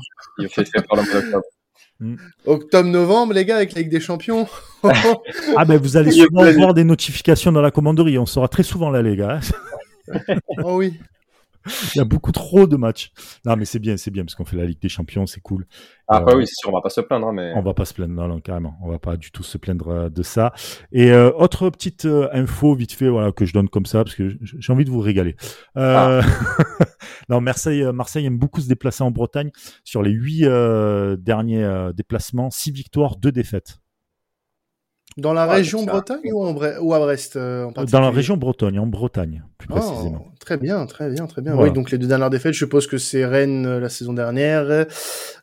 Mm. 2.01 2.15
Octobre-novembre, 2.47 3.33
les 3.33 3.45
gars, 3.45 3.57
avec 3.57 3.73
la 3.73 3.81
Ligue 3.81 3.91
des 3.91 3.99
Champions. 3.99 4.47
ah 4.83 5.65
ben 5.65 5.77
vous 5.77 5.97
allez 5.97 6.11
souvent 6.11 6.51
voir 6.51 6.73
des 6.73 6.83
notifications 6.83 7.51
dans 7.51 7.61
la 7.61 7.71
commanderie. 7.71 8.17
On 8.17 8.25
sera 8.25 8.47
très 8.47 8.63
souvent 8.63 8.89
là, 8.89 9.01
les 9.01 9.15
gars. 9.15 9.39
oh 10.63 10.77
oui. 10.77 10.99
Il 11.93 11.99
y 11.99 12.01
a 12.01 12.05
beaucoup 12.05 12.31
trop 12.31 12.65
de 12.65 12.75
matchs. 12.75 13.11
Non, 13.45 13.55
mais 13.55 13.65
c'est 13.65 13.77
bien, 13.77 13.95
c'est 13.95 14.09
bien, 14.09 14.23
parce 14.23 14.33
qu'on 14.33 14.45
fait 14.45 14.57
la 14.57 14.65
Ligue 14.65 14.81
des 14.81 14.89
Champions, 14.89 15.27
c'est 15.27 15.41
cool. 15.41 15.67
Après, 16.07 16.33
euh, 16.33 16.37
oui, 16.37 16.47
c'est 16.47 16.55
sûr, 16.55 16.69
on 16.69 16.73
va 16.73 16.81
pas 16.81 16.89
se 16.89 17.01
plaindre, 17.01 17.27
hein, 17.27 17.33
mais. 17.33 17.53
On 17.55 17.61
va 17.61 17.75
pas 17.75 17.85
se 17.85 17.93
plaindre, 17.93 18.15
non, 18.15 18.27
non, 18.27 18.39
carrément. 18.39 18.79
On 18.81 18.89
va 18.89 18.97
pas 18.97 19.15
du 19.15 19.31
tout 19.31 19.43
se 19.43 19.59
plaindre 19.59 19.87
euh, 19.89 20.09
de 20.09 20.23
ça. 20.23 20.53
Et 20.91 21.11
euh, 21.11 21.31
autre 21.33 21.69
petite 21.69 22.07
info, 22.33 22.73
vite 22.73 22.93
fait, 22.93 23.09
voilà, 23.09 23.31
que 23.31 23.45
je 23.45 23.53
donne 23.53 23.69
comme 23.69 23.85
ça, 23.85 24.03
parce 24.03 24.15
que 24.15 24.35
j'ai 24.41 24.73
envie 24.73 24.85
de 24.85 24.89
vous 24.89 25.01
régaler. 25.01 25.35
Ah. 25.75 26.21
Non, 27.29 27.41
Marseille, 27.41 27.83
Marseille 27.93 28.25
aime 28.25 28.37
beaucoup 28.37 28.61
se 28.61 28.67
déplacer 28.67 29.03
en 29.03 29.11
Bretagne. 29.11 29.51
Sur 29.83 30.01
les 30.01 30.11
huit 30.11 30.45
derniers 31.19 31.91
déplacements, 31.93 32.49
six 32.49 32.71
victoires, 32.71 33.17
deux 33.17 33.31
défaites. 33.31 33.80
Dans 35.17 35.33
la 35.33 35.45
région 35.45 35.83
Bretagne 35.83 36.31
ou, 36.31 36.45
ou, 36.47 36.93
à 36.93 36.99
Brest 36.99 37.35
euh, 37.35 37.65
en 37.65 37.83
Dans 37.83 37.99
la 37.99 38.11
région 38.11 38.37
Bretagne, 38.37 38.79
en 38.79 38.87
Bretagne, 38.87 39.43
plus 39.57 39.67
oh, 39.69 39.75
précisément. 39.75 40.25
très 40.39 40.55
bien, 40.55 40.85
très 40.85 41.09
bien, 41.09 41.27
très 41.27 41.41
bien. 41.41 41.53
Oui, 41.57 41.69
donc 41.71 41.91
les 41.91 41.97
deux 41.97 42.07
dernières 42.07 42.29
défaites, 42.29 42.53
je 42.53 42.59
suppose 42.59 42.87
que 42.87 42.97
c'est 42.97 43.25
Rennes 43.25 43.65
euh, 43.65 43.79
la 43.81 43.89
saison 43.89 44.13
dernière 44.13 44.85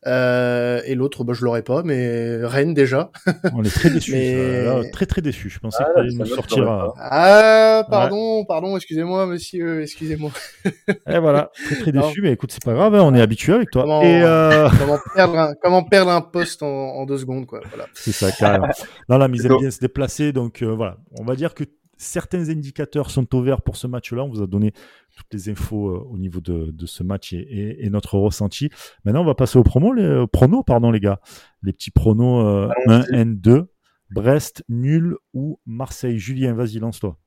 euh, 0.07 0.81
et 0.87 0.95
l'autre, 0.95 1.23
bah, 1.23 1.35
je 1.35 1.45
l'aurais 1.45 1.63
pas, 1.63 1.83
mais 1.83 2.39
Rennes 2.45 2.73
déjà. 2.73 3.11
On 3.55 3.63
est 3.63 3.69
très 3.69 3.91
déçus. 3.91 4.13
mais... 4.13 4.91
très 4.91 5.05
très 5.05 5.21
déçus. 5.21 5.51
Je 5.51 5.59
pensais 5.59 5.85
ah, 5.87 6.01
qu'il 6.01 6.17
nous 6.17 6.25
sortir. 6.25 6.95
Ah, 6.97 7.85
pardon, 7.91 8.47
pardon, 8.47 8.75
excusez-moi, 8.75 9.27
monsieur, 9.27 9.83
excusez-moi. 9.83 10.31
et 10.89 11.19
voilà, 11.19 11.51
très 11.67 11.77
très 11.77 11.93
déçus, 11.93 12.23
mais 12.23 12.33
écoute, 12.33 12.53
c'est 12.53 12.65
pas 12.65 12.73
grave, 12.73 12.95
hein, 12.95 13.03
on 13.03 13.15
est 13.15 13.21
habitué 13.21 13.53
avec 13.53 13.71
toi. 13.71 13.83
Comment, 13.83 14.03
et 14.03 14.23
comment, 14.79 14.99
perdre 15.15 15.39
un, 15.39 15.55
comment 15.63 15.83
perdre 15.83 16.11
un 16.11 16.23
poste 16.23 16.63
en, 16.63 16.67
en 16.67 17.05
deux 17.05 17.19
secondes, 17.19 17.45
quoi. 17.45 17.61
Voilà. 17.69 17.85
C'est 17.93 18.13
ça, 18.13 18.33
carrément. 18.33 18.69
non, 19.11 19.19
la 19.19 19.29
mise 19.29 19.47
bien 19.59 19.68
se 19.71 19.81
déplacer. 19.81 20.33
Donc 20.33 20.63
euh, 20.63 20.75
voilà, 20.75 20.99
on 21.19 21.25
va 21.25 21.37
dire 21.37 21.55
que 21.55 21.65
certains 21.97 22.49
indicateurs 22.49 23.11
sont 23.11 23.35
au 23.35 23.43
vert 23.43 23.63
pour 23.63 23.77
ce 23.77 23.87
match-là. 23.87 24.25
On 24.25 24.29
vous 24.29 24.43
a 24.43 24.47
donné 24.47 24.73
toutes 25.17 25.33
les 25.33 25.49
infos 25.49 25.89
euh, 25.89 25.99
au 26.11 26.19
niveau 26.19 26.41
de, 26.41 26.87
ce 26.87 27.03
match 27.03 27.33
et, 27.33 27.89
notre 27.91 28.19
ressenti. 28.19 28.71
Maintenant, 29.05 29.23
on 29.23 29.27
va 29.27 29.35
passer 29.35 29.59
aux 29.59 29.65
promos, 29.65 29.93
les, 29.93 30.25
pronos, 30.33 30.63
pardon 30.65 30.91
les 30.91 31.01
gars. 31.01 31.21
Les 31.63 31.73
petits 31.73 31.91
pronos 31.91 32.71
1 32.87 33.01
N2, 33.13 33.67
Brest, 34.11 34.65
nul 34.69 35.17
ou 35.35 35.61
Marseille? 35.67 36.19
Julien, 36.19 36.55
vas-y, 36.55 36.79
lance-toi. 36.79 37.19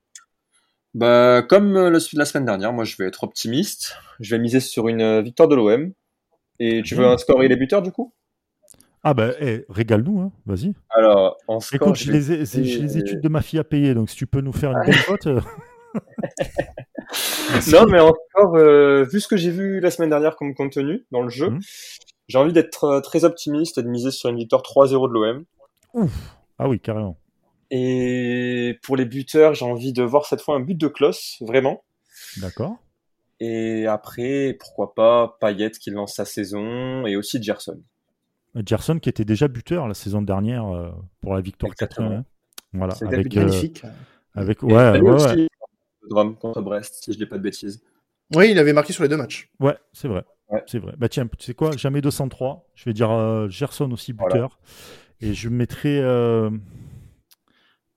Bah, 0.93 1.41
comme 1.47 1.77
euh, 1.77 1.89
le, 1.89 1.99
la 2.13 2.25
semaine 2.25 2.45
dernière, 2.45 2.73
moi 2.73 2.83
je 2.83 2.95
vais 2.97 3.05
être 3.05 3.23
optimiste. 3.23 3.95
Je 4.19 4.35
vais 4.35 4.41
miser 4.41 4.59
sur 4.59 4.87
une 4.87 5.21
victoire 5.21 5.47
de 5.47 5.55
l'OM. 5.55 5.93
Et 6.59 6.81
tu 6.83 6.95
veux 6.95 7.05
un 7.05 7.17
score 7.17 7.41
et 7.43 7.47
les 7.47 7.55
buteurs 7.55 7.81
du 7.81 7.91
coup? 7.91 8.13
Ah 9.03 9.13
ben, 9.13 9.33
régale-nous, 9.69 10.21
hein. 10.21 10.31
vas-y. 10.45 10.73
Alors, 10.89 11.37
en 11.47 11.59
score, 11.59 11.89
Écoute, 11.89 11.95
j'ai 11.95 12.11
les, 12.11 12.19
les, 12.19 12.97
études 12.97 13.21
de 13.21 13.29
ma 13.29 13.41
fille 13.41 13.59
à 13.59 13.63
payer, 13.63 13.93
donc 13.93 14.09
si 14.09 14.15
tu 14.15 14.27
peux 14.27 14.41
nous 14.41 14.53
faire 14.53 14.71
une 14.71 14.85
bonne 14.85 15.03
cote. 15.07 15.27
Euh. 15.27 15.41
non, 17.71 17.85
mais 17.87 17.99
encore, 17.99 18.55
euh, 18.55 19.03
vu 19.11 19.19
ce 19.19 19.27
que 19.27 19.37
j'ai 19.37 19.49
vu 19.51 19.79
la 19.79 19.91
semaine 19.91 20.09
dernière 20.09 20.35
comme 20.35 20.53
contenu 20.53 21.05
dans 21.11 21.21
le 21.21 21.29
jeu, 21.29 21.49
mmh. 21.49 21.59
j'ai 22.27 22.37
envie 22.37 22.53
d'être 22.53 22.83
euh, 22.85 23.01
très 23.01 23.25
optimiste 23.25 23.77
et 23.77 23.83
de 23.83 23.87
miser 23.87 24.11
sur 24.11 24.29
une 24.29 24.37
victoire 24.37 24.61
3-0 24.61 25.07
de 25.07 25.13
l'OM. 25.13 25.45
Ouf 25.93 26.11
Ah 26.59 26.69
oui, 26.69 26.79
carrément. 26.79 27.17
Et 27.71 28.77
pour 28.83 28.97
les 28.97 29.05
buteurs, 29.05 29.53
j'ai 29.53 29.65
envie 29.65 29.93
de 29.93 30.03
voir 30.03 30.25
cette 30.25 30.41
fois 30.41 30.55
un 30.55 30.59
but 30.59 30.77
de 30.77 30.87
Klaus, 30.87 31.37
vraiment. 31.41 31.83
D'accord. 32.37 32.77
Et 33.39 33.87
après, 33.87 34.55
pourquoi 34.59 34.93
pas 34.93 35.37
Payet 35.39 35.71
qui 35.71 35.89
lance 35.89 36.15
sa 36.15 36.25
saison 36.25 37.07
et 37.07 37.15
aussi 37.15 37.41
Gerson. 37.41 37.81
Gerson 38.65 38.99
qui 38.99 39.09
était 39.09 39.25
déjà 39.25 39.47
buteur 39.47 39.87
la 39.87 39.93
saison 39.93 40.21
dernière 40.21 40.67
euh, 40.67 40.89
pour 41.21 41.33
la 41.33 41.41
victoire 41.41 41.71
4-1. 41.73 42.23
Voilà, 42.73 42.93
avec, 43.01 43.35
euh, 43.35 43.45
magnifique. 43.45 43.83
avec 44.33 44.63
ouais, 44.63 44.99
ouais, 44.99 45.47
Drame 46.09 46.35
contre 46.35 46.61
Brest, 46.61 47.03
si 47.03 47.13
je 47.13 47.17
dis 47.17 47.25
pas 47.25 47.37
de 47.37 47.43
bêtises. 47.43 47.81
Oui, 48.35 48.51
il 48.51 48.59
avait 48.59 48.73
marqué 48.73 48.93
sur 48.93 49.03
les 49.03 49.09
deux 49.09 49.17
matchs. 49.17 49.49
Ouais, 49.59 49.77
c'est 49.93 50.07
vrai. 50.07 50.23
C'est 50.67 50.79
vrai. 50.79 50.93
Bah 50.97 51.07
tiens, 51.07 51.27
tu 51.27 51.45
sais 51.45 51.53
quoi, 51.53 51.71
jamais 51.77 52.01
203. 52.01 52.67
Je 52.75 52.83
vais 52.85 52.93
dire 52.93 53.09
euh, 53.09 53.47
Gerson 53.47 53.89
aussi 53.91 54.11
buteur. 54.11 54.59
Et 55.21 55.33
je 55.33 55.47
mettrai. 55.47 55.99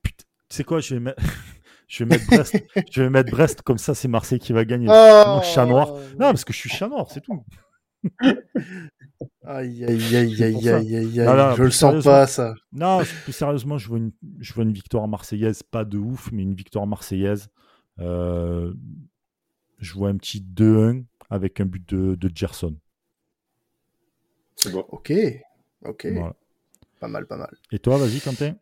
Putain, 0.03 0.25
tu 0.49 0.55
sais 0.55 0.63
quoi, 0.63 0.79
je 0.79 0.93
vais 0.93 1.01
mettre. 1.01 1.21
je 1.87 2.03
vais 2.03 2.09
mettre 2.09 2.27
Brest. 2.27 2.63
je 2.91 3.01
vais 3.01 3.09
mettre 3.09 3.31
Brest 3.31 3.61
comme 3.61 3.77
ça, 3.77 3.93
c'est 3.93 4.07
Marseille 4.07 4.39
qui 4.39 4.53
va 4.53 4.63
gagner. 4.63 4.87
Oh, 4.89 5.41
chat 5.43 5.65
noir. 5.65 5.93
Non, 6.13 6.31
parce 6.31 6.45
que 6.45 6.53
je 6.53 6.59
suis 6.59 6.69
chat 6.69 6.87
noir, 6.87 7.07
c'est 7.09 7.21
tout. 7.21 7.43
Aïe, 9.47 9.85
aïe, 9.85 10.15
aïe, 10.15 10.43
aïe, 10.43 10.69
aïe, 10.69 10.95
aïe, 10.95 11.19
aïe. 11.21 11.55
je 11.55 11.63
le 11.63 11.71
sens 11.71 12.03
pas, 12.03 12.25
ça. 12.27 12.55
Non, 12.71 13.01
plus 13.23 13.33
sérieusement, 13.33 13.77
je 13.77 13.87
vois, 13.87 13.97
une, 13.99 14.11
je 14.39 14.53
vois 14.53 14.63
une 14.63 14.73
victoire 14.73 15.07
marseillaise, 15.07 15.61
pas 15.63 15.85
de 15.85 15.97
ouf, 15.97 16.31
mais 16.31 16.43
une 16.43 16.55
victoire 16.55 16.87
marseillaise. 16.87 17.49
Euh, 17.99 18.73
je 19.79 19.93
vois 19.93 20.09
un 20.09 20.17
petit 20.17 20.41
2-1 20.41 21.03
avec 21.29 21.59
un 21.59 21.65
but 21.65 21.87
de, 21.93 22.15
de 22.15 22.31
Gerson. 22.33 22.75
C'est 24.55 24.71
bon. 24.71 24.85
Ok, 24.89 25.13
ok. 25.83 26.07
Pas 26.99 27.07
mal, 27.07 27.25
pas 27.27 27.37
mal. 27.37 27.55
Et 27.71 27.79
toi, 27.79 27.97
vas-y, 27.97 28.19
Quentin 28.19 28.55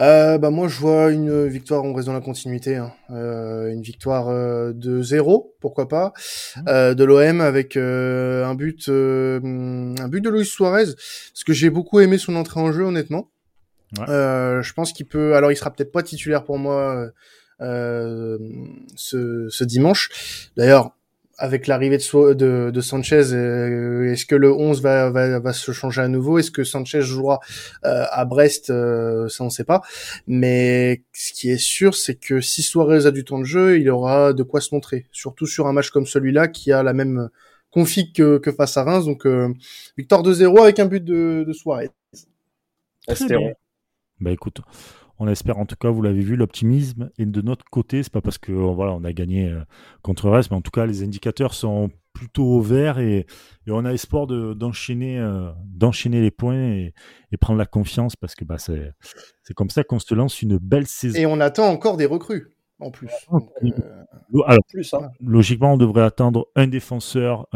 euh, 0.00 0.38
bah 0.38 0.50
moi 0.50 0.68
je 0.68 0.78
vois 0.78 1.10
une 1.10 1.46
victoire 1.46 1.84
en 1.84 1.92
raison 1.92 2.12
de 2.12 2.16
la 2.16 2.22
continuité, 2.22 2.76
hein. 2.76 2.92
euh, 3.10 3.70
une 3.70 3.82
victoire 3.82 4.28
euh, 4.28 4.72
de 4.72 5.02
zéro, 5.02 5.54
pourquoi 5.60 5.88
pas, 5.88 6.12
mmh. 6.56 6.60
euh, 6.68 6.94
de 6.94 7.04
l'OM 7.04 7.40
avec 7.40 7.76
euh, 7.76 8.44
un 8.46 8.54
but, 8.54 8.88
un 8.88 10.08
but 10.08 10.20
de 10.22 10.30
Luis 10.30 10.46
Suarez, 10.46 10.86
parce 10.86 11.44
que 11.44 11.52
j'ai 11.52 11.70
beaucoup 11.70 12.00
aimé 12.00 12.16
son 12.18 12.36
entrée 12.36 12.60
en 12.60 12.72
jeu 12.72 12.84
honnêtement. 12.84 13.30
je 13.98 14.72
pense 14.72 14.92
qu'il 14.92 15.06
peut, 15.06 15.34
alors 15.34 15.52
il 15.52 15.56
sera 15.56 15.70
peut-être 15.70 15.92
pas 15.92 16.02
titulaire 16.02 16.44
pour 16.44 16.58
moi 16.58 17.10
ce, 17.60 19.46
ce 19.50 19.64
dimanche. 19.64 20.50
D'ailleurs, 20.56 20.96
avec 21.38 21.66
l'arrivée 21.66 21.98
de, 21.98 22.34
de, 22.34 22.70
de, 22.70 22.80
Sanchez, 22.80 23.32
euh, 23.32 24.12
est-ce 24.12 24.26
que 24.26 24.34
le 24.34 24.52
11 24.52 24.82
va, 24.82 25.10
va, 25.10 25.38
va, 25.38 25.52
se 25.52 25.72
changer 25.72 26.00
à 26.00 26.08
nouveau? 26.08 26.38
Est-ce 26.38 26.50
que 26.50 26.64
Sanchez 26.64 27.02
jouera 27.02 27.40
euh, 27.84 28.04
à 28.10 28.24
Brest? 28.24 28.70
Euh, 28.70 29.28
Ça, 29.28 29.42
on 29.44 29.46
ne 29.46 29.50
sait 29.50 29.64
pas. 29.64 29.82
Mais 30.26 31.02
ce 31.12 31.32
qui 31.32 31.50
est 31.50 31.58
sûr, 31.58 31.94
c'est 31.94 32.16
que 32.16 32.40
si 32.40 32.62
Suarez 32.62 33.06
a 33.06 33.10
du 33.10 33.24
temps 33.24 33.38
de 33.38 33.44
jeu, 33.44 33.78
il 33.80 33.88
aura 33.90 34.32
de 34.32 34.42
quoi 34.42 34.60
se 34.60 34.74
montrer. 34.74 35.06
Surtout 35.12 35.46
sur 35.46 35.66
un 35.66 35.72
match 35.72 35.90
comme 35.90 36.06
celui-là, 36.06 36.48
qui 36.48 36.72
a 36.72 36.82
la 36.82 36.92
même 36.92 37.28
config 37.70 38.12
que, 38.12 38.38
que 38.38 38.52
face 38.52 38.76
à 38.76 38.84
Reims. 38.84 39.06
Donc, 39.06 39.26
victoire 39.96 40.22
2-0 40.22 40.62
avec 40.62 40.78
un 40.78 40.86
but 40.86 41.04
de, 41.04 41.44
de 41.46 41.52
Suarez. 41.52 41.90
Bah 44.20 44.30
écoute, 44.30 44.60
on 45.22 45.28
espère 45.28 45.58
en 45.58 45.66
tout 45.66 45.76
cas, 45.76 45.88
vous 45.88 46.02
l'avez 46.02 46.20
vu, 46.20 46.34
l'optimisme 46.34 47.10
est 47.16 47.26
de 47.26 47.40
notre 47.42 47.64
côté. 47.66 48.02
C'est 48.02 48.12
pas 48.12 48.20
parce 48.20 48.38
que 48.38 48.50
voilà, 48.50 48.92
on 48.92 49.04
a 49.04 49.12
gagné 49.12 49.48
euh, 49.48 49.60
contre 50.02 50.28
Rest, 50.28 50.50
mais 50.50 50.56
en 50.56 50.62
tout 50.62 50.72
cas, 50.72 50.84
les 50.84 51.04
indicateurs 51.04 51.54
sont 51.54 51.90
plutôt 52.12 52.44
au 52.44 52.60
vert 52.60 52.98
et, 52.98 53.26
on 53.68 53.84
a 53.84 53.92
espoir 53.92 54.26
d'enchaîner 54.26 55.18
euh, 55.18 55.50
d'enchaîner 55.64 56.20
les 56.20 56.32
points 56.32 56.72
et, 56.72 56.92
prendre 57.40 57.58
la 57.58 57.66
confiance 57.66 58.16
parce 58.16 58.34
que 58.34 58.44
bah, 58.44 58.58
c'est 58.58 58.92
comme 59.54 59.70
ça 59.70 59.84
qu'on 59.84 60.00
se 60.00 60.12
lance 60.14 60.42
une 60.42 60.58
belle 60.58 60.88
saison. 60.88 61.16
Et 61.18 61.24
on 61.24 61.38
attend 61.38 61.68
encore 61.68 61.96
des 61.96 62.06
recrues 62.06 62.56
en 62.80 62.90
plus. 62.90 63.12
Euh, 63.32 63.38
alors, 64.46 64.64
plus 64.68 64.92
hein. 64.92 65.08
logiquement, 65.20 65.74
on 65.74 65.76
devrait 65.76 66.02
attendre 66.02 66.48
un 66.56 66.66
défenseur. 66.66 67.46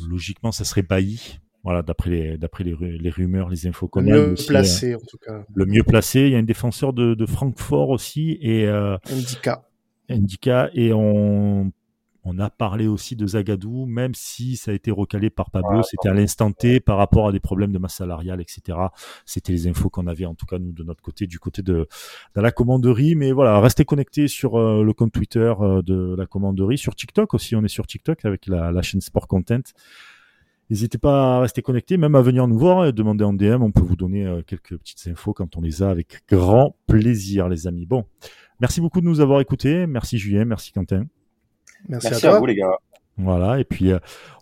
logiquement, 0.00 0.52
ça 0.52 0.64
serait 0.64 0.82
Bailly 0.82 1.38
Voilà, 1.66 1.82
d'après 1.82 2.10
les, 2.10 2.38
d'après 2.38 2.62
les, 2.62 2.76
les, 2.80 3.10
rumeurs, 3.10 3.48
les 3.48 3.66
infos 3.66 3.88
qu'on 3.88 4.06
a. 4.06 4.10
Le 4.10 4.28
mieux 4.28 4.34
placé, 4.46 4.94
en 4.94 5.00
tout 5.00 5.18
cas. 5.18 5.44
Le 5.52 5.66
mieux 5.66 5.82
placé. 5.82 6.20
Il 6.20 6.30
y 6.30 6.36
a 6.36 6.38
un 6.38 6.44
défenseur 6.44 6.92
de, 6.92 7.14
de 7.14 7.26
Francfort 7.26 7.88
aussi 7.88 8.38
et. 8.40 8.66
Euh, 8.66 8.96
Indica. 9.10 9.66
Indica 10.08 10.70
et 10.74 10.92
on 10.92 11.72
on 12.22 12.38
a 12.38 12.50
parlé 12.50 12.86
aussi 12.86 13.16
de 13.16 13.26
Zagadou, 13.26 13.86
même 13.86 14.14
si 14.14 14.56
ça 14.56 14.70
a 14.70 14.74
été 14.74 14.92
recalé 14.92 15.28
par 15.28 15.50
Pablo, 15.50 15.82
c'était 15.82 16.08
à 16.08 16.12
l'instant 16.12 16.52
T 16.52 16.78
par 16.78 16.98
rapport 16.98 17.28
à 17.28 17.32
des 17.32 17.40
problèmes 17.40 17.72
de 17.72 17.78
masse 17.78 17.96
salariale, 17.96 18.40
etc. 18.40 18.78
C'était 19.24 19.52
les 19.52 19.68
infos 19.68 19.90
qu'on 19.90 20.08
avait, 20.08 20.26
en 20.26 20.34
tout 20.34 20.46
cas 20.46 20.58
nous 20.58 20.72
de 20.72 20.84
notre 20.84 21.02
côté, 21.02 21.26
du 21.26 21.38
côté 21.40 21.62
de, 21.62 21.88
de 22.34 22.40
la 22.40 22.50
commanderie. 22.50 23.14
Mais 23.14 23.30
voilà, 23.30 23.60
restez 23.60 23.84
connectés 23.84 24.26
sur 24.26 24.56
euh, 24.56 24.82
le 24.82 24.92
compte 24.92 25.12
Twitter 25.12 25.52
euh, 25.60 25.82
de 25.82 26.16
la 26.16 26.26
commanderie, 26.26 26.78
sur 26.78 26.96
TikTok 26.96 27.34
aussi. 27.34 27.54
On 27.54 27.62
est 27.64 27.68
sur 27.68 27.86
TikTok 27.86 28.24
avec 28.24 28.46
la, 28.46 28.72
la 28.72 28.82
chaîne 28.82 29.00
Sport 29.00 29.28
Content. 29.28 29.62
N'hésitez 30.70 30.98
pas 30.98 31.36
à 31.36 31.40
rester 31.40 31.62
connectés, 31.62 31.96
même 31.96 32.14
à 32.14 32.22
venir 32.22 32.46
nous 32.48 32.58
voir 32.58 32.86
et 32.86 32.92
demander 32.92 33.24
en 33.24 33.32
DM. 33.32 33.62
On 33.62 33.70
peut 33.70 33.82
vous 33.82 33.96
donner 33.96 34.26
euh, 34.26 34.42
quelques 34.42 34.76
petites 34.76 35.06
infos 35.06 35.32
quand 35.32 35.56
on 35.56 35.60
les 35.60 35.82
a 35.82 35.90
avec 35.90 36.22
grand 36.28 36.76
plaisir, 36.86 37.48
les 37.48 37.66
amis. 37.66 37.86
Bon, 37.86 38.04
merci 38.60 38.80
beaucoup 38.80 39.00
de 39.00 39.06
nous 39.06 39.20
avoir 39.20 39.40
écoutés. 39.40 39.86
Merci 39.86 40.18
Julien, 40.18 40.44
merci 40.44 40.72
Quentin. 40.72 41.06
Merci, 41.88 42.26
à, 42.26 42.38
vous, 42.38 42.46
les 42.46 42.56
gars. 42.56 42.78
Voilà, 43.18 43.58
et 43.58 43.64
puis 43.64 43.92
euh, 43.92 43.98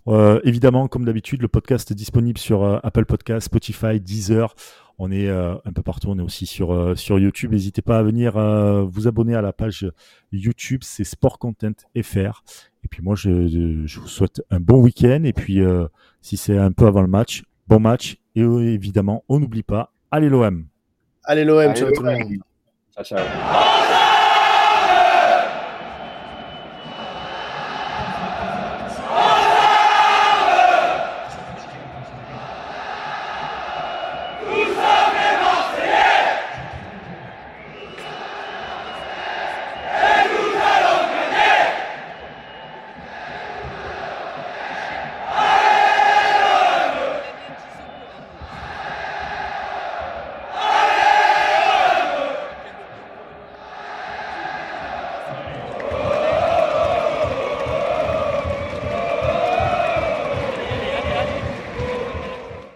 euh, 0.08 0.40
évidemment, 0.42 0.88
comme 0.88 1.04
d'habitude, 1.04 1.40
le 1.42 1.48
podcast 1.48 1.90
est 1.92 1.94
disponible 1.94 2.38
sur 2.38 2.64
euh, 2.64 2.78
Apple 2.82 3.04
Podcast, 3.04 3.46
Spotify, 3.46 4.00
Deezer. 4.00 4.54
On 4.98 5.10
est 5.10 5.28
un 5.28 5.72
peu 5.74 5.82
partout, 5.82 6.06
on 6.10 6.18
est 6.20 6.22
aussi 6.22 6.46
sur, 6.46 6.96
sur 6.96 7.18
YouTube. 7.18 7.50
N'hésitez 7.50 7.82
pas 7.82 7.98
à 7.98 8.02
venir 8.04 8.34
vous 8.86 9.08
abonner 9.08 9.34
à 9.34 9.42
la 9.42 9.52
page 9.52 9.90
YouTube, 10.30 10.82
c'est 10.84 11.02
Sport 11.02 11.40
Content 11.40 11.72
FR. 12.00 12.44
Et 12.84 12.88
puis 12.88 13.02
moi, 13.02 13.16
je, 13.16 13.48
je 13.86 13.98
vous 13.98 14.06
souhaite 14.06 14.40
un 14.50 14.60
bon 14.60 14.80
week-end. 14.80 15.24
Et 15.24 15.32
puis, 15.32 15.60
si 16.24 16.38
c'est 16.38 16.56
un 16.56 16.72
peu 16.72 16.86
avant 16.86 17.02
le 17.02 17.08
match, 17.08 17.42
bon 17.68 17.78
match. 17.78 18.16
Et 18.34 18.40
évidemment, 18.40 19.22
on 19.28 19.38
n'oublie 19.38 19.62
pas, 19.62 19.92
allez 20.10 20.30
l'OM. 20.30 20.66
Allez 21.24 21.44
l'OM, 21.44 21.74
ciao 21.74 21.90
tout 21.92 22.02
le 22.02 22.12
monde. 22.12 22.38
Ciao, 22.96 23.04
ciao. 23.04 24.10